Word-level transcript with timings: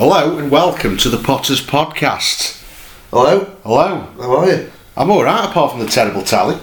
Hello 0.00 0.38
and 0.38 0.50
welcome 0.50 0.96
to 0.96 1.10
the 1.10 1.18
Potters 1.22 1.60
Podcast. 1.60 2.64
Hello, 3.10 3.44
Hello. 3.64 4.08
how 4.18 4.36
are 4.38 4.48
you? 4.48 4.70
I'm 4.96 5.10
alright 5.10 5.44
apart 5.50 5.72
from 5.72 5.80
the 5.80 5.86
terrible 5.88 6.22
tally. 6.22 6.56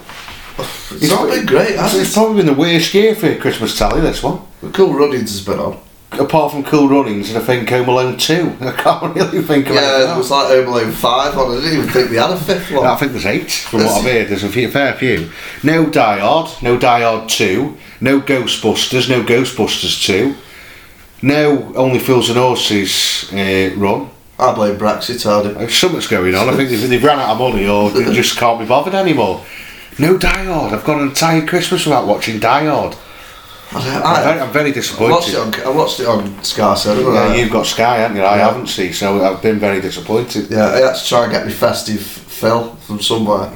It's 0.58 1.08
not 1.08 1.30
been 1.30 1.46
great, 1.46 1.76
has 1.76 1.94
It's 1.94 2.10
it? 2.10 2.14
probably 2.14 2.38
been 2.42 2.46
the 2.52 2.58
worst 2.60 2.92
year 2.94 3.14
for 3.14 3.32
Christmas 3.36 3.78
tally, 3.78 4.00
this 4.00 4.24
one. 4.24 4.40
The 4.60 4.70
Cool 4.70 4.92
Runnings 4.92 5.30
has 5.30 5.44
been 5.46 5.60
on. 5.60 5.80
Apart 6.10 6.50
from 6.50 6.64
Cool 6.64 6.88
Runnings 6.88 7.28
and 7.28 7.38
I 7.38 7.46
think 7.46 7.68
Home 7.70 7.88
Alone 7.88 8.16
2. 8.16 8.56
I 8.60 8.72
can't 8.72 9.14
really 9.14 9.42
think 9.42 9.66
of 9.66 9.76
it. 9.76 9.82
Yeah, 9.82 10.14
it 10.14 10.18
was 10.18 10.32
like 10.32 10.48
Home 10.48 10.66
Alone 10.66 10.90
5 10.90 11.38
on. 11.38 11.52
I 11.52 11.60
didn't 11.60 11.78
even 11.78 11.90
think 11.90 12.10
they 12.10 12.16
had 12.16 12.32
a 12.32 12.36
fifth 12.36 12.72
one. 12.72 12.86
I 12.88 12.96
think 12.96 13.12
there's 13.12 13.24
eight 13.24 13.52
from 13.52 13.84
what 13.84 13.98
I've 13.98 14.02
heard. 14.02 14.28
There's 14.30 14.42
a 14.42 14.48
few, 14.48 14.68
fair 14.68 14.94
few. 14.94 15.30
No 15.62 15.88
Die 15.88 16.18
Hard, 16.18 16.50
no 16.60 16.76
Die 16.76 17.00
Hard 17.02 17.28
2, 17.28 17.76
no 18.00 18.20
Ghostbusters, 18.20 19.08
no 19.08 19.22
Ghostbusters 19.22 20.04
2, 20.04 20.34
no 21.22 21.72
Only 21.74 21.98
Fools 21.98 22.28
and 22.30 22.38
Horses 22.38 23.30
uh, 23.32 23.74
run. 23.76 24.10
I 24.38 24.52
blame 24.54 24.76
Brexit, 24.78 25.18
Something's 25.70 26.06
going 26.06 26.34
on. 26.34 26.48
I 26.48 26.54
think 26.56 26.70
they've, 26.70 26.88
they've 26.88 27.02
run 27.02 27.18
out 27.18 27.30
of 27.30 27.38
money 27.38 27.66
or 27.68 27.90
they 27.90 28.04
just 28.14 28.36
can't 28.36 28.60
be 28.60 28.66
bothered 28.66 28.94
anymore. 28.94 29.44
No 29.98 30.16
Die 30.16 30.44
Hard. 30.44 30.72
I've 30.72 30.84
gone 30.84 31.00
an 31.02 31.08
entire 31.08 31.44
Christmas 31.44 31.84
without 31.84 32.06
watching 32.06 32.38
Die 32.38 32.64
Hard. 32.66 32.94
I, 33.70 33.78
I'm 33.80 34.24
very, 34.24 34.40
I'm 34.40 34.52
very 34.52 34.70
I 34.70 35.10
watched 35.10 35.28
it 35.28 35.32
disappointed. 35.32 35.36
on, 35.36 35.66
I 35.66 35.76
watched 35.76 36.00
it 36.00 36.06
on 36.06 36.42
Sky 36.44 36.74
Cinema. 36.74 37.12
Yeah, 37.12 37.34
you've 37.34 37.50
got 37.52 37.66
Sky, 37.66 37.96
haven't 37.98 38.16
you? 38.16 38.22
I 38.22 38.36
Yeah. 38.36 38.48
haven't 38.48 38.68
seen, 38.68 38.92
so 38.94 39.22
I've 39.22 39.42
been 39.42 39.58
very 39.58 39.80
disappointed. 39.80 40.50
yeah, 40.50 40.66
I 40.68 40.76
had 40.80 40.94
to 40.96 41.04
try 41.06 41.24
and 41.24 41.32
get 41.32 41.44
me 41.44 41.52
festive 41.52 42.00
fill 42.00 42.76
from 42.76 43.00
somewhere. 43.00 43.50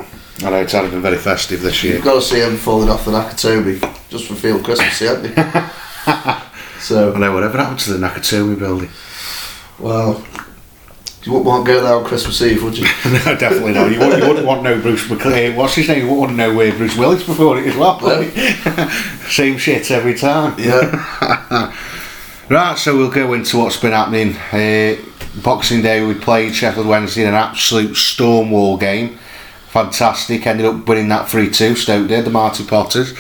I 0.45 0.51
know 0.51 0.61
it's 0.63 0.73
had 0.73 0.91
been 0.91 1.01
very 1.01 1.17
festive 1.17 1.63
this 1.63 1.85
year. 1.85 1.95
You've 1.95 2.05
got 2.05 2.15
to 2.15 2.23
see 2.23 2.41
him 2.41 2.57
falling 2.57 2.89
off 2.91 3.05
the 3.05 3.13
Nakatomi 3.13 3.79
just 4.11 4.27
for 4.27 4.35
feel 4.35 4.61
Christmassy, 4.63 5.07
haven't 5.07 5.37
you? 5.37 6.43
I 6.83 6.85
so, 6.85 7.13
know 7.13 7.33
whatever 7.33 7.59
happened 7.59 7.79
to 7.81 7.93
the 7.93 8.05
Nakatomi 8.05 8.59
building. 8.59 8.91
well, 9.79 10.25
you 11.23 11.31
wouldn't 11.31 11.47
want 11.47 11.65
to 11.65 11.73
go 11.73 11.81
there 11.81 11.95
on 11.95 12.05
Christmas 12.05 12.43
Eve, 12.43 12.65
would 12.65 12.77
you? 12.77 12.85
no, 13.05 13.37
definitely 13.37 13.73
not. 13.73 13.93
You 13.93 14.01
wouldn't, 14.01 14.23
you 14.23 14.29
wouldn't 14.29 14.47
want 14.47 14.65
no 14.65 14.81
Bruce 14.81 15.09
McLean. 15.09 15.55
What's 15.55 15.77
his 15.77 15.87
name? 15.87 16.05
You 16.05 16.07
wouldn't 16.07 16.21
want 16.21 16.37
know 16.37 16.55
where 16.55 16.73
Bruce 16.73 16.97
Willis 16.97 17.25
before 17.25 17.59
it 17.59 17.69
as 17.69 17.77
well. 17.77 18.01
Same 19.31 19.57
shit 19.59 19.91
every 19.91 20.15
time. 20.15 20.59
Yeah. 20.59 21.77
Right, 22.49 22.77
so 22.77 22.99
we'll 22.99 23.11
go 23.11 23.33
into 23.33 23.57
what's 23.57 23.79
been 23.79 23.93
happening. 23.93 24.37
Uh, 24.37 24.97
Boxing 25.43 25.81
Day, 25.81 26.05
we 26.05 26.13
played 26.13 26.55
Sheffield 26.55 26.87
Wednesday 26.87 27.23
in 27.23 27.29
an 27.29 27.35
absolute 27.35 27.97
Stonewall 27.97 28.77
game. 28.77 29.19
Fantastic, 29.69 30.47
ended 30.47 30.67
up 30.67 30.87
winning 30.87 31.09
that 31.09 31.31
3 31.31 31.49
2. 31.49 31.77
Stoke 31.77 32.09
did, 32.09 32.27
the 32.27 32.31
Marty 32.31 32.63
Potters. 32.63 33.15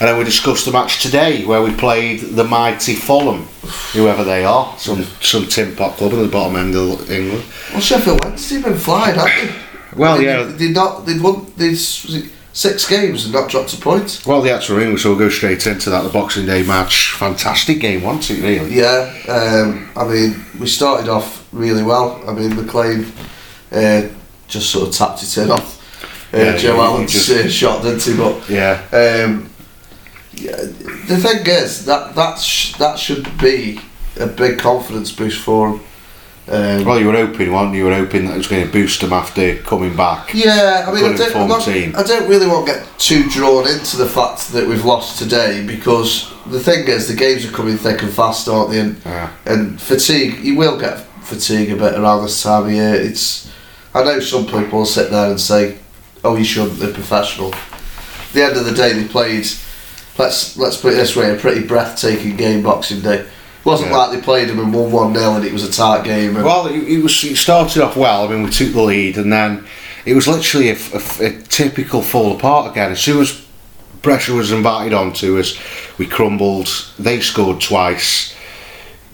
And 0.00 0.08
then 0.08 0.16
we 0.18 0.24
discussed 0.24 0.64
the 0.64 0.70
match 0.72 1.02
today 1.02 1.44
where 1.44 1.60
we 1.62 1.72
played 1.74 2.20
the 2.20 2.44
mighty 2.44 2.94
Fulham, 2.94 3.42
whoever 3.92 4.22
they 4.22 4.44
are, 4.44 4.76
some 4.78 5.02
some 5.20 5.46
tin 5.46 5.74
pot 5.74 5.96
club 5.96 6.12
at 6.12 6.16
the 6.16 6.28
bottom 6.28 6.56
end 6.56 6.76
of 6.76 7.10
England. 7.10 7.44
Well, 7.72 7.80
Sheffield 7.80 8.22
Wednesday 8.24 8.62
been 8.62 8.76
flying, 8.76 9.16
haven't 9.16 9.48
they? 9.48 9.54
Well, 9.96 10.16
They- 10.18 10.24
yeah. 10.26 10.42
They, 10.44 10.68
not. 10.68 11.04
They'd 11.04 11.20
won 11.20 11.52
these 11.56 12.30
six 12.52 12.88
games 12.88 13.24
and 13.24 13.34
not 13.34 13.48
dropped 13.50 13.72
a 13.74 13.76
point. 13.76 14.22
Well, 14.24 14.40
the 14.40 14.52
actual 14.52 14.76
ring, 14.76 14.96
so 14.98 15.10
we'll 15.10 15.18
go 15.18 15.28
straight 15.28 15.66
into 15.66 15.90
that. 15.90 16.02
The 16.02 16.10
Boxing 16.10 16.46
Day 16.46 16.62
match, 16.62 17.12
fantastic 17.12 17.80
game, 17.80 18.02
wasn't 18.02 18.38
it, 18.38 18.42
really? 18.42 18.74
Yeah. 18.74 19.12
Um, 19.28 19.90
I 19.96 20.04
mean, 20.06 20.44
we 20.60 20.66
started 20.68 21.08
off 21.08 21.44
really 21.52 21.82
well. 21.82 22.22
I 22.28 22.32
mean, 22.32 22.50
McClean 22.52 23.10
uh, 23.72 24.08
just 24.46 24.70
sort 24.70 24.88
of 24.88 24.94
tapped 24.94 25.22
it 25.24 25.38
in 25.38 25.50
off. 25.50 25.76
Uh, 26.32 26.36
Yeah, 26.38 26.56
Joe 26.56 26.74
he 26.74 26.80
Allen's 26.80 27.12
just- 27.12 27.30
uh, 27.30 27.48
shot, 27.60 27.82
didn't 27.82 28.02
he? 28.02 28.16
But 28.16 28.48
Yeah. 28.48 28.82
um, 28.92 29.32
yeah, 29.40 29.47
the 30.46 31.16
thing 31.18 31.46
is 31.46 31.84
that 31.86 32.14
that 32.14 32.38
sh- 32.38 32.74
that 32.76 32.98
should 32.98 33.36
be 33.38 33.80
a 34.18 34.26
big 34.26 34.58
confidence 34.58 35.12
boost 35.12 35.40
for 35.40 35.68
him. 35.70 35.80
Um, 36.50 36.84
Well, 36.84 36.98
you 36.98 37.06
were 37.06 37.12
hoping, 37.26 37.52
weren't 37.52 37.72
you? 37.74 37.80
You 37.80 37.84
were 37.86 37.94
hoping 37.94 38.26
that 38.26 38.34
it 38.34 38.38
was 38.38 38.46
going 38.48 38.64
to 38.64 38.72
boost 38.72 39.00
them 39.02 39.12
after 39.12 39.56
coming 39.56 39.94
back. 39.94 40.32
Yeah, 40.32 40.86
I 40.88 40.92
mean, 40.94 41.04
I 41.04 41.16
don't, 41.16 41.48
not. 41.48 41.68
I 41.68 42.02
don't 42.02 42.26
really 42.28 42.46
want 42.46 42.66
to 42.66 42.72
get 42.72 42.86
too 42.98 43.28
drawn 43.28 43.68
into 43.68 43.96
the 43.98 44.06
fact 44.08 44.48
that 44.52 44.66
we've 44.66 44.84
lost 44.84 45.18
today 45.18 45.62
because 45.66 46.32
the 46.46 46.58
thing 46.58 46.88
is, 46.88 47.06
the 47.06 47.14
games 47.14 47.44
are 47.44 47.50
coming 47.52 47.76
thick 47.76 48.02
and 48.02 48.10
fast, 48.12 48.48
aren't 48.48 48.70
they? 48.70 48.80
And, 48.80 48.96
Yeah. 49.04 49.30
and 49.44 49.80
fatigue, 49.80 50.42
you 50.42 50.56
will 50.56 50.78
get 50.80 51.00
fatigue 51.22 51.70
a 51.70 51.76
bit 51.76 51.94
around 51.94 52.22
this 52.22 52.42
time 52.42 52.64
of 52.64 52.72
year. 52.72 52.94
It's, 52.94 53.50
I 53.94 54.02
know 54.02 54.18
some 54.20 54.46
people 54.46 54.86
sit 54.86 55.10
there 55.10 55.28
and 55.30 55.38
say, 55.40 55.76
"Oh, 56.24 56.34
you 56.36 56.44
shouldn't. 56.44 56.78
They're 56.80 56.94
professional." 56.94 57.52
At 57.52 58.32
the 58.32 58.42
end 58.44 58.56
of 58.56 58.64
the 58.64 58.72
day, 58.72 58.94
they 58.94 59.06
played. 59.06 59.46
Let's 60.18 60.56
let's 60.56 60.76
put 60.76 60.92
it 60.94 60.96
this 60.96 61.14
way: 61.16 61.30
a 61.30 61.36
pretty 61.36 61.64
breathtaking 61.66 62.36
game, 62.36 62.62
Boxing 62.62 63.00
Day. 63.00 63.20
It 63.20 63.26
wasn't 63.64 63.90
Yeah. 63.90 63.96
like 63.98 64.12
they 64.12 64.20
played 64.24 64.48
them 64.48 64.58
and 64.58 64.72
won 64.72 64.90
one 64.90 65.14
0 65.14 65.34
and 65.36 65.44
it 65.44 65.52
was 65.52 65.64
a 65.64 65.70
tight 65.70 66.04
game. 66.04 66.36
And, 66.36 66.44
Well, 66.44 66.66
it, 66.66 66.76
it 66.82 67.02
was. 67.02 67.22
It 67.24 67.36
started 67.36 67.82
off 67.82 67.96
well. 67.96 68.24
I 68.26 68.28
mean, 68.30 68.42
we 68.44 68.50
took 68.50 68.72
the 68.72 68.82
lead, 68.82 69.16
and 69.16 69.32
then 69.32 69.64
it 70.04 70.14
was 70.14 70.26
literally 70.26 70.70
a, 70.70 70.76
a- 70.94 71.26
a 71.26 71.42
typical 71.42 72.02
fall 72.02 72.34
apart 72.36 72.70
again. 72.72 72.90
As 72.92 73.00
soon 73.00 73.20
as 73.22 73.44
pressure 74.02 74.34
was 74.34 74.52
invited 74.52 74.92
onto 74.94 75.38
us, 75.38 75.56
we 75.98 76.06
crumbled. 76.06 76.68
They 76.98 77.20
scored 77.20 77.60
twice. 77.60 78.34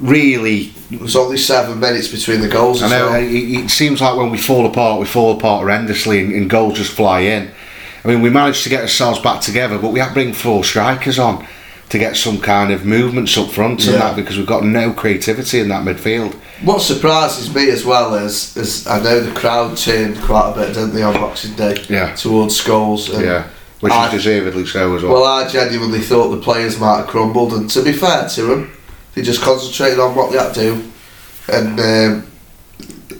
Really, 0.00 0.72
it 0.90 1.00
was 1.00 1.14
only 1.16 1.36
seven 1.38 1.78
minutes 1.80 2.08
between 2.08 2.40
the 2.40 2.48
goals. 2.48 2.82
I 2.82 2.88
know 2.90 3.10
well. 3.10 3.22
it, 3.22 3.30
it 3.32 3.70
seems 3.70 4.00
like 4.00 4.16
when 4.16 4.30
we 4.30 4.38
fall 4.38 4.66
apart, 4.66 5.00
we 5.00 5.06
fall 5.06 5.36
apart 5.36 5.64
horrendously, 5.64 6.20
and, 6.24 6.32
and 6.32 6.50
goals 6.50 6.78
just 6.78 6.92
fly 6.92 7.20
in. 7.20 7.50
I 8.04 8.08
mean, 8.08 8.20
we 8.20 8.30
managed 8.30 8.64
to 8.64 8.68
get 8.68 8.82
ourselves 8.82 9.18
back 9.20 9.40
together, 9.40 9.78
but 9.78 9.90
we 9.90 10.00
had 10.00 10.08
to 10.08 10.14
bring 10.14 10.34
four 10.34 10.62
strikers 10.62 11.18
on 11.18 11.46
to 11.90 11.98
get 11.98 12.16
some 12.16 12.38
kind 12.40 12.72
of 12.72 12.84
movements 12.84 13.36
up 13.38 13.50
front 13.50 13.84
and 13.84 13.94
Yeah. 13.94 13.98
that 14.00 14.16
because 14.16 14.36
we've 14.36 14.46
got 14.46 14.64
no 14.64 14.92
creativity 14.92 15.60
in 15.60 15.68
that 15.68 15.84
midfield. 15.84 16.34
What 16.62 16.80
surprises 16.82 17.54
me 17.54 17.70
as 17.70 17.84
well 17.84 18.14
is, 18.14 18.56
is 18.56 18.86
I 18.86 19.00
know 19.02 19.20
the 19.20 19.32
crowd 19.32 19.76
turned 19.76 20.20
quite 20.22 20.50
a 20.50 20.58
bit, 20.58 20.68
didn't 20.74 20.94
they, 20.94 21.02
on 21.02 21.14
Boxing 21.14 21.54
Day? 21.54 21.82
Yeah. 21.88 22.14
Towards. 22.14 22.66
And 23.10 23.24
Yeah, 23.24 23.44
which 23.80 23.92
I- 23.92 24.06
is 24.06 24.12
deservedly 24.12 24.66
so 24.66 24.96
as 24.96 25.02
well. 25.02 25.12
Well, 25.14 25.24
I 25.24 25.48
genuinely 25.48 26.00
thought 26.00 26.28
the 26.30 26.38
players 26.42 26.78
might 26.78 26.98
have 26.98 27.06
crumbled, 27.06 27.52
and 27.52 27.68
to 27.70 27.82
be 27.82 27.92
fair 27.92 28.28
to 28.28 28.42
them, 28.42 28.70
they 29.14 29.22
just 29.22 29.42
concentrated 29.42 29.98
on 30.00 30.14
what 30.14 30.30
they 30.32 30.38
had 30.38 30.52
to 30.54 30.60
do. 30.60 30.82
And 31.48 31.78
um, 31.80 32.26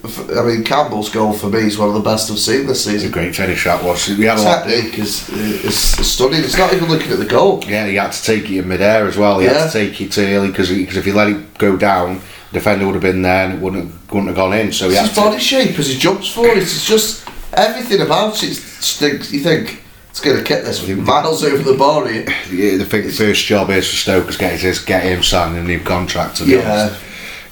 I 0.05 0.43
mean, 0.43 0.65
Campbell's 0.65 1.09
goal 1.09 1.33
for 1.33 1.49
me 1.49 1.61
is 1.61 1.79
one 1.79 1.89
of 1.89 1.95
the 1.95 2.01
best 2.01 2.31
I've 2.31 2.39
seen 2.39 2.67
this 2.67 2.85
season. 2.85 2.97
It's 2.97 3.05
a 3.07 3.11
great 3.11 3.35
finish 3.35 3.65
that 3.65 3.83
was. 3.83 4.07
We 4.09 4.27
had 4.27 4.39
a 4.39 4.43
lot. 4.43 4.67
Technique 4.67 4.99
is, 4.99 5.31
is, 5.31 6.07
stunning. 6.07 6.41
It's 6.45 6.59
not 6.59 6.75
even 6.75 6.91
looking 6.91 7.11
at 7.11 7.19
the 7.19 7.25
goal. 7.25 7.65
Yeah, 7.67 7.87
he 7.87 7.95
had 7.95 8.13
to 8.13 8.23
take 8.23 8.51
it 8.51 8.59
in 8.59 8.69
midair 8.69 9.07
as 9.07 9.17
well. 9.17 9.39
He 9.39 9.47
Yeah. 9.47 9.63
had 9.65 9.73
to 9.73 9.91
take 9.91 9.99
it 10.01 10.19
early 10.19 10.49
because 10.49 10.71
if 10.71 11.05
he 11.07 11.13
let 11.13 11.29
it 11.31 11.57
go 11.57 11.79
down, 11.79 12.21
the 12.53 12.59
defender 12.61 12.85
would 12.85 12.95
have 12.97 13.03
been 13.03 13.23
there 13.23 13.47
and 13.47 13.55
it 13.55 13.61
wouldn't 13.61 13.85
have, 13.85 14.13
wouldn't 14.13 14.27
have 14.29 14.37
gone 14.37 14.53
in. 14.53 14.73
So 14.75 14.91
he 14.91 14.93
It's 14.93 15.01
had 15.01 15.09
his 15.09 15.15
to. 15.17 15.21
body 15.23 15.39
shape 15.39 15.79
as 15.79 15.89
he 15.89 15.99
jumps 15.99 16.29
for 16.31 16.47
it. 16.49 16.59
It's 16.59 16.87
just 16.87 17.27
everything 17.55 18.03
about 18.03 18.43
it. 18.43 18.57
Stinks. 18.57 19.33
You 19.33 19.41
think 19.41 19.83
it's 20.11 20.21
going 20.21 20.37
to 20.37 20.45
kick 20.45 20.65
this 20.65 20.87
miles 20.87 21.43
over 21.45 21.63
the 21.63 21.79
bar 21.79 22.07
here. 22.09 22.27
Yeah, 22.53 22.77
the 22.77 22.85
thing, 22.85 23.09
first 23.09 23.47
job 23.47 23.71
is 23.71 23.89
for 23.89 23.97
Stoke 23.97 24.29
is 24.29 24.37
get 24.37 24.61
his, 24.61 24.81
get 24.81 25.03
him 25.03 25.23
signed 25.23 25.57
a 25.57 25.63
new 25.63 25.81
contract. 25.81 26.37
To 26.37 26.45
be 26.45 26.53
Yeah. 26.53 26.71
honest, 26.71 27.01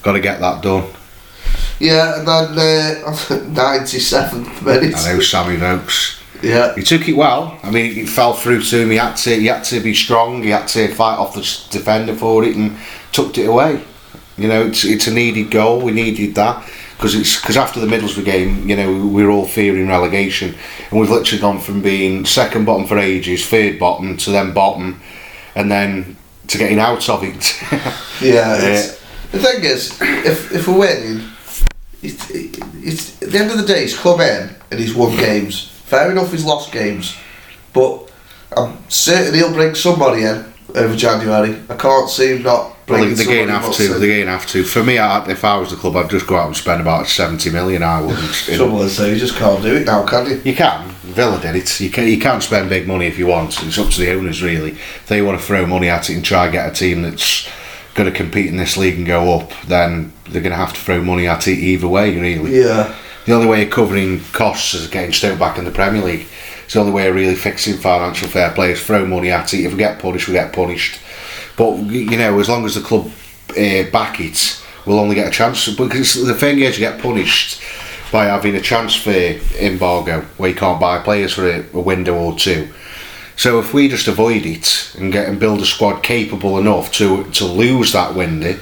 got 0.03 0.13
to 0.13 0.21
get 0.21 0.39
that 0.41 0.61
done. 0.61 0.85
Yeah, 1.83 2.21
and 2.21 2.29
then 2.29 3.05
uh, 3.05 3.11
97th 3.11 4.63
minute. 4.65 4.95
I 4.97 5.15
know 5.15 5.21
Sammy 5.21 5.57
Vokes. 5.57 6.23
Yeah, 6.41 6.75
He 6.77 6.83
took 6.83 7.09
it 7.09 7.17
well. 7.17 7.59
I 7.65 7.73
mean, 7.73 7.99
it 7.99 8.09
fell 8.09 8.35
through 8.35 8.63
to 8.63 8.83
him. 8.83 8.91
He 8.91 8.97
had 8.99 9.15
to. 9.15 9.35
He 9.35 9.47
had 9.47 9.65
to 9.65 9.81
be 9.81 9.93
strong. 9.93 10.45
He 10.45 10.51
had 10.51 10.69
to 10.69 10.95
fight 10.95 11.17
off 11.17 11.35
the 11.35 11.41
defender 11.71 12.15
for 12.15 12.45
it 12.45 12.55
and 12.55 12.77
tucked 13.11 13.37
it 13.39 13.47
away. 13.47 13.83
You 14.37 14.47
know, 14.47 14.67
it's 14.67 14.85
it's 14.85 15.09
a 15.09 15.13
needed 15.13 15.51
goal. 15.51 15.81
We 15.81 15.91
needed 15.91 16.37
that 16.37 16.69
because 16.97 17.17
it's 17.17 17.41
because 17.41 17.57
after 17.57 17.81
the 17.81 17.89
Middlesbrough 17.89 18.25
game, 18.25 18.69
you 18.69 18.77
know, 18.77 19.07
we 19.07 19.25
were 19.25 19.31
all 19.31 19.47
fearing 19.47 19.89
relegation, 19.89 20.55
and 20.91 21.01
we've 21.01 21.11
literally 21.11 21.41
gone 21.41 21.59
from 21.59 21.83
being 21.83 22.25
second 22.25 22.65
bottom 22.65 22.87
for 22.87 22.97
ages, 22.97 23.45
third 23.45 23.81
bottom 23.81 24.17
to 24.19 24.31
then 24.31 24.55
bottom, 24.55 25.01
and 25.57 25.69
then 25.71 26.17
to 26.47 26.59
getting 26.59 26.79
out 26.79 27.09
of 27.09 27.25
it. 27.25 27.61
yeah. 28.21 28.57
It's, 28.61 29.01
the 29.33 29.41
thing 29.41 29.65
is, 29.65 30.01
if 30.01 30.53
if 30.53 30.69
we're 30.69 30.79
winning, 30.79 31.29
it's, 32.03 32.31
it's 32.31 33.23
at 33.23 33.31
the 33.31 33.39
end 33.39 33.51
of 33.51 33.59
the 33.59 33.67
day, 33.67 33.83
he's 33.83 33.97
come 33.97 34.21
in 34.21 34.55
and 34.71 34.81
he's 34.81 34.95
won 34.95 35.17
games. 35.17 35.69
Fair 35.87 36.11
enough, 36.11 36.31
he's 36.33 36.45
lost 36.45 36.73
games, 36.73 37.17
but 37.73 38.11
I'm 38.57 38.79
certain 38.89 39.35
he'll 39.35 39.53
bring 39.53 39.75
somebody 39.75 40.23
in 40.25 40.45
over 40.75 40.97
January. 40.97 41.61
I 41.69 41.77
can't 41.77 42.09
see 42.09 42.37
him 42.37 42.43
not 42.43 42.63
Well, 42.63 42.77
bringing 42.87 43.09
they're 43.15 43.17
somebody 43.25 43.37
going 43.37 43.49
to 43.49 43.59
have 43.59 43.75
to. 43.75 43.95
in. 43.95 44.01
They're 44.01 44.27
have 44.27 44.47
to. 44.49 44.65
For 44.65 44.83
me, 44.83 44.99
I, 44.99 45.29
if 45.31 45.45
I 45.45 45.57
was 45.59 45.71
the 45.71 45.77
club, 45.77 45.97
I'd 45.97 46.11
just 46.11 46.27
go 46.27 46.37
out 46.37 46.47
and 46.47 46.57
spend 46.57 46.81
about 46.81 47.07
seventy 47.09 47.51
million. 47.51 47.83
I 47.83 48.01
wouldn't. 48.01 48.33
Trouble 48.33 48.83
is, 48.83 48.99
you 48.99 49.17
just 49.17 49.37
can't 49.37 49.63
do 49.63 49.77
it 49.77 49.87
now, 49.87 50.07
can 50.07 50.27
you? 50.31 50.41
You 50.45 50.55
can. 50.55 50.89
Villa 51.03 51.39
did 51.41 51.57
it. 51.57 51.81
You 51.81 51.91
can. 51.91 52.09
You 52.09 52.19
can 52.19 52.41
spend 52.41 52.71
big 52.71 52.89
money 52.89 53.07
if 53.07 53.19
you 53.19 53.27
want. 53.27 53.63
It's 53.63 53.79
up 53.79 53.91
to 53.91 54.01
the 54.01 54.13
owners 54.13 54.43
really. 54.43 54.73
If 54.73 55.07
they 55.09 55.21
want 55.21 55.39
to 55.39 55.47
throw 55.47 55.67
money 55.67 55.89
at 55.89 56.09
it 56.09 56.15
and 56.15 56.25
try 56.25 56.45
and 56.45 56.53
get 56.53 56.71
a 56.71 56.75
team 56.75 57.03
that's 57.03 57.49
going 57.95 58.11
to 58.11 58.17
compete 58.17 58.47
in 58.47 58.57
this 58.57 58.77
league 58.77 58.97
and 58.97 59.07
go 59.07 59.39
up, 59.39 59.51
then 59.67 60.13
they're 60.25 60.43
going 60.43 60.53
to 60.53 60.57
have 60.57 60.73
to 60.73 60.81
throw 60.81 61.03
money 61.03 61.27
at 61.27 61.47
it 61.47 61.59
either 61.59 61.89
way. 61.89 62.19
Really. 62.19 62.61
Yeah. 62.61 62.95
The 63.27 63.33
only 63.33 63.47
way 63.47 63.65
of 63.65 63.71
covering 63.71 64.21
costs 64.33 64.75
is 64.75 64.89
getting 64.89 65.13
Stoke 65.13 65.39
back 65.39 65.59
in 65.59 65.65
the 65.65 65.71
Premier 65.71 66.03
League. 66.03 66.27
It's 66.65 66.75
the 66.75 66.81
only 66.81 66.93
way 66.93 67.09
of 67.09 67.15
really 67.15 67.35
fixing 67.35 67.77
financial 67.77 68.29
fair 68.29 68.51
play 68.51 68.73
is 68.73 68.83
throw 68.83 69.07
money 69.07 69.31
at 69.31 69.55
it. 69.55 69.65
If 69.65 69.73
we 69.73 69.79
get 69.79 70.01
punished, 70.01 70.27
we 70.27 70.35
get 70.35 70.53
punished. 70.53 70.99
But 71.57 71.77
you 71.79 72.17
know, 72.17 72.39
as 72.41 72.49
long 72.49 72.65
as 72.65 72.75
the 72.75 72.81
club 72.81 73.11
uh, 73.51 73.91
back 73.91 74.21
it, 74.21 74.61
we'll 74.87 74.99
only 74.99 75.15
get 75.15 75.29
a 75.29 75.31
chance 75.31 75.69
because 75.69 76.27
the 76.27 76.35
thing 76.35 76.61
is, 76.61 76.79
you 76.79 76.87
get 76.87 77.01
punished 77.01 77.63
by 78.11 78.27
having 78.27 78.55
a 78.55 78.61
transfer 78.61 79.39
embargo 79.59 80.23
where 80.37 80.51
you 80.51 80.57
can't 80.57 80.81
buy 80.81 80.99
players 80.99 81.33
for 81.33 81.49
a, 81.49 81.65
a 81.73 81.81
window 81.81 82.15
or 82.15 82.37
two. 82.37 82.73
So 83.37 83.59
if 83.59 83.73
we 83.75 83.89
just 83.89 84.09
avoid 84.09 84.45
it 84.47 84.95
and 84.99 85.13
get 85.13 85.29
and 85.29 85.41
build 85.41 85.61
a 85.61 85.67
squad 85.67 86.03
capable 86.03 86.59
enough 86.59 86.93
to 86.93 87.25
to 87.25 87.45
lose 87.45 87.93
that 87.93 88.15
window, 88.15 88.59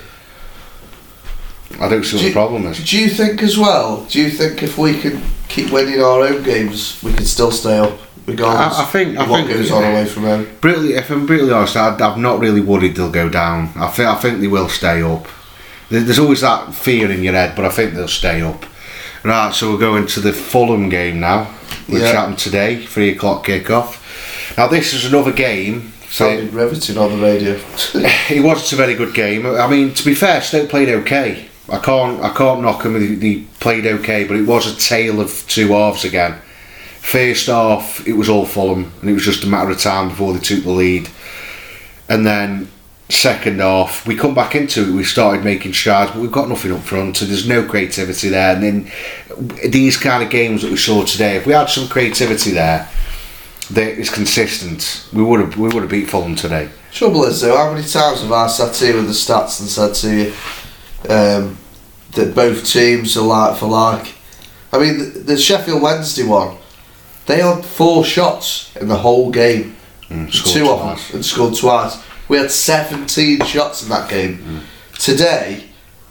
I 1.81 1.89
don't 1.89 2.05
see 2.05 2.17
what 2.17 2.25
the 2.25 2.33
problem 2.33 2.67
is. 2.67 2.83
Do 2.89 2.99
you 2.99 3.09
think 3.09 3.43
as 3.43 3.57
well? 3.59 4.05
Do 4.09 4.21
you 4.21 4.31
think 4.31 4.63
if 4.63 4.77
we 4.79 4.99
can 5.01 5.23
keep 5.49 5.71
winning 5.71 6.01
our 6.01 6.21
own 6.23 6.43
games, 6.43 7.01
we 7.03 7.13
can 7.13 7.25
still 7.25 7.51
stay 7.53 7.79
up 7.79 7.99
regardless 8.27 8.79
I- 8.79 8.83
I 8.83 8.87
think- 8.87 9.19
I 9.19 9.23
of 9.25 9.31
what 9.31 9.37
think- 9.47 9.51
goes 9.59 9.71
on 9.71 9.85
away 9.85 10.05
from 10.07 10.25
home? 10.25 10.47
Brutally, 10.61 10.95
if 10.95 11.11
I'm 11.11 11.27
brutally 11.27 11.53
honest, 11.53 11.77
I, 11.77 11.97
I'm 11.97 12.23
not 12.23 12.39
really 12.41 12.61
worried 12.61 12.97
they'll 12.97 13.11
go 13.11 13.29
down. 13.29 13.71
I 13.77 13.89
think 13.89 14.09
I 14.09 14.15
think 14.17 14.41
they 14.41 14.47
will 14.47 14.69
stay 14.69 15.03
up. 15.03 15.27
There's 15.91 16.19
always 16.21 16.41
that 16.43 16.73
fear 16.75 17.11
in 17.11 17.25
your 17.25 17.33
head, 17.35 17.55
but 17.57 17.65
I 17.65 17.69
think 17.71 17.95
they'll 17.95 18.07
stay 18.09 18.41
up. 18.43 18.65
Right, 19.25 19.53
so 19.55 19.73
we're 19.73 19.79
going 19.79 20.07
to 20.07 20.21
the 20.21 20.33
Fulham 20.33 20.89
game 20.89 21.19
now, 21.21 21.45
which 21.89 22.03
Yeah. 22.03 22.13
happened 22.13 22.39
today, 22.39 22.87
three 22.87 23.11
o'clock 23.11 23.45
kickoff. 23.47 23.97
Now 24.57 24.67
this 24.67 24.93
is 24.93 25.05
another 25.05 25.33
game. 25.33 25.93
So 26.11 26.29
Sounded 26.29 26.53
riveting 26.53 26.99
on 26.99 27.13
the 27.13 27.25
radio. 27.25 27.53
it 28.31 28.43
wasn't 28.43 28.73
a 28.73 28.77
very 28.77 28.95
good 28.95 29.15
game. 29.15 29.47
I 29.47 29.69
mean, 29.69 29.95
to 29.95 30.05
be 30.05 30.15
fair, 30.15 30.41
Stoke 30.41 30.69
played 30.69 30.89
okay. 30.89 31.49
I 31.69 31.79
can't 31.79 32.21
I 32.23 32.31
can't 32.31 32.63
knock 32.63 32.83
them. 32.83 33.21
They 33.21 33.45
played 33.61 33.87
okay, 33.87 34.25
but 34.25 34.37
it 34.37 34.47
was 34.47 34.67
a 34.67 34.77
tale 34.77 35.21
of 35.21 35.45
two 35.47 35.69
halves 35.69 36.05
again. 36.05 36.41
First 37.01 37.47
half, 37.47 38.07
it 38.07 38.13
was 38.13 38.29
all 38.29 38.45
Fulham, 38.45 38.93
and 39.01 39.11
it 39.11 39.15
was 39.15 39.25
just 39.25 39.45
a 39.45 39.47
matter 39.47 39.71
of 39.71 39.81
time 39.81 40.09
before 40.09 40.33
they 40.33 40.41
took 40.41 40.65
the 40.65 40.71
lead. 40.71 41.09
And 42.09 42.27
then 42.27 42.69
second 43.09 43.61
half, 43.61 44.07
we 44.07 44.17
come 44.17 44.35
back 44.35 44.55
into 44.55 44.89
it. 44.89 44.93
We 44.93 45.05
started 45.05 45.45
making 45.45 45.73
strides, 45.73 46.11
but 46.11 46.21
we've 46.21 46.33
got 46.33 46.49
nothing 46.49 46.73
up 46.73 46.81
front, 46.81 47.17
so 47.17 47.25
there's 47.25 47.49
no 47.49 47.65
creativity 47.65 48.29
there. 48.29 48.55
And 48.55 48.63
then 48.63 49.71
these 49.71 49.97
kind 49.97 50.23
of 50.23 50.31
games 50.31 50.63
that 50.63 50.71
we 50.71 50.77
saw 50.77 51.05
today, 51.05 51.37
if 51.37 51.47
we 51.47 51.53
had 51.53 51.71
some 51.71 51.89
creativity 51.89 52.51
there, 52.51 52.89
that 53.73 53.99
is 53.99 54.11
consistent, 54.11 55.07
we 55.13 55.23
would 55.23 55.41
have 55.41 55.57
we 55.57 55.69
would 55.69 55.83
have 55.83 55.91
beat 55.91 56.09
Fulham 56.11 56.35
today. 56.37 56.69
Trouble 56.93 57.25
is 57.25 57.41
though, 57.41 57.57
how 57.57 57.73
many 57.73 57.87
times 57.87 58.23
have 58.23 58.33
I 58.33 58.47
sat 58.49 58.77
here 58.77 58.97
with 58.97 59.07
the 59.07 59.13
stats 59.13 59.61
and 59.61 59.69
said 59.69 59.95
to 59.95 60.15
you 60.15 60.33
um, 61.09 61.57
that 62.13 62.35
both 62.35 62.67
teams 62.67 63.17
are 63.17 63.25
like 63.25 63.59
for 63.59 63.67
like? 63.67 64.15
I 64.73 64.79
mean, 64.79 64.99
the, 64.99 65.05
the 65.21 65.37
Sheffield 65.39 65.83
Wednesday 65.83 66.25
one, 66.25 66.57
they 67.27 67.41
had 67.41 67.65
four 67.65 68.05
shots 68.05 68.75
in 68.77 68.89
the 68.89 68.97
whole 68.99 69.31
game, 69.31 69.77
Mm, 70.09 70.29
two 70.53 70.69
of 70.69 70.81
twice. 70.81 71.07
them, 71.09 71.17
and 71.17 71.25
scored 71.25 71.55
twice. 71.57 71.97
We 72.29 72.39
had 72.39 72.51
17 72.51 73.45
shots 73.45 73.85
in 73.85 73.89
that 73.91 74.11
game. 74.11 74.39
Mm. 74.39 74.99
Today, 74.99 75.65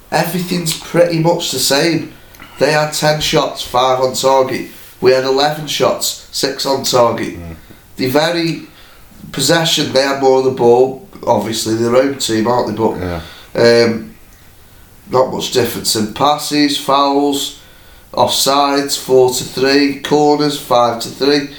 everything's 0.09 0.77
pretty 0.79 1.19
much 1.19 1.51
the 1.51 1.59
same. 1.59 2.13
They 2.59 2.71
had 2.71 2.91
10 2.91 3.19
shots, 3.21 3.61
5 3.61 3.99
on 3.99 4.13
target. 4.13 4.69
We 5.01 5.11
had 5.11 5.23
11 5.23 5.67
shots, 5.67 6.27
6 6.31 6.65
on 6.65 6.83
target. 6.83 7.35
Mm. 7.39 7.55
The 7.95 8.07
very 8.07 8.63
possession, 9.31 9.93
they 9.93 10.01
had 10.03 10.21
more 10.21 10.39
of 10.39 10.45
the 10.45 10.51
ball, 10.51 11.07
obviously, 11.25 11.75
their 11.75 11.95
own 11.95 12.17
team, 12.17 12.47
aren't 12.47 12.67
they? 12.67 12.75
But 12.75 12.97
Yeah. 12.99 13.85
um, 13.85 14.15
not 15.09 15.31
much 15.31 15.51
difference 15.51 15.95
in 15.95 16.13
passes, 16.13 16.77
fouls, 16.77 17.59
offsides, 18.13 18.97
4 18.97 19.29
to 19.33 19.43
3, 19.43 19.99
corners, 20.01 20.59
5 20.59 20.99
to 21.01 21.09
3. 21.09 21.49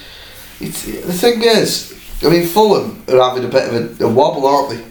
It's, 0.61 0.83
the 0.85 1.13
thing 1.13 1.43
is, 1.43 1.95
I 2.23 2.29
mean, 2.29 2.47
Fulham 2.47 3.03
are 3.09 3.29
having 3.31 3.45
a 3.45 3.49
bit 3.49 3.69
of 3.69 4.01
a, 4.01 4.05
a 4.05 4.09
wobble, 4.09 4.47
aren't 4.47 4.71
they? 4.71 4.85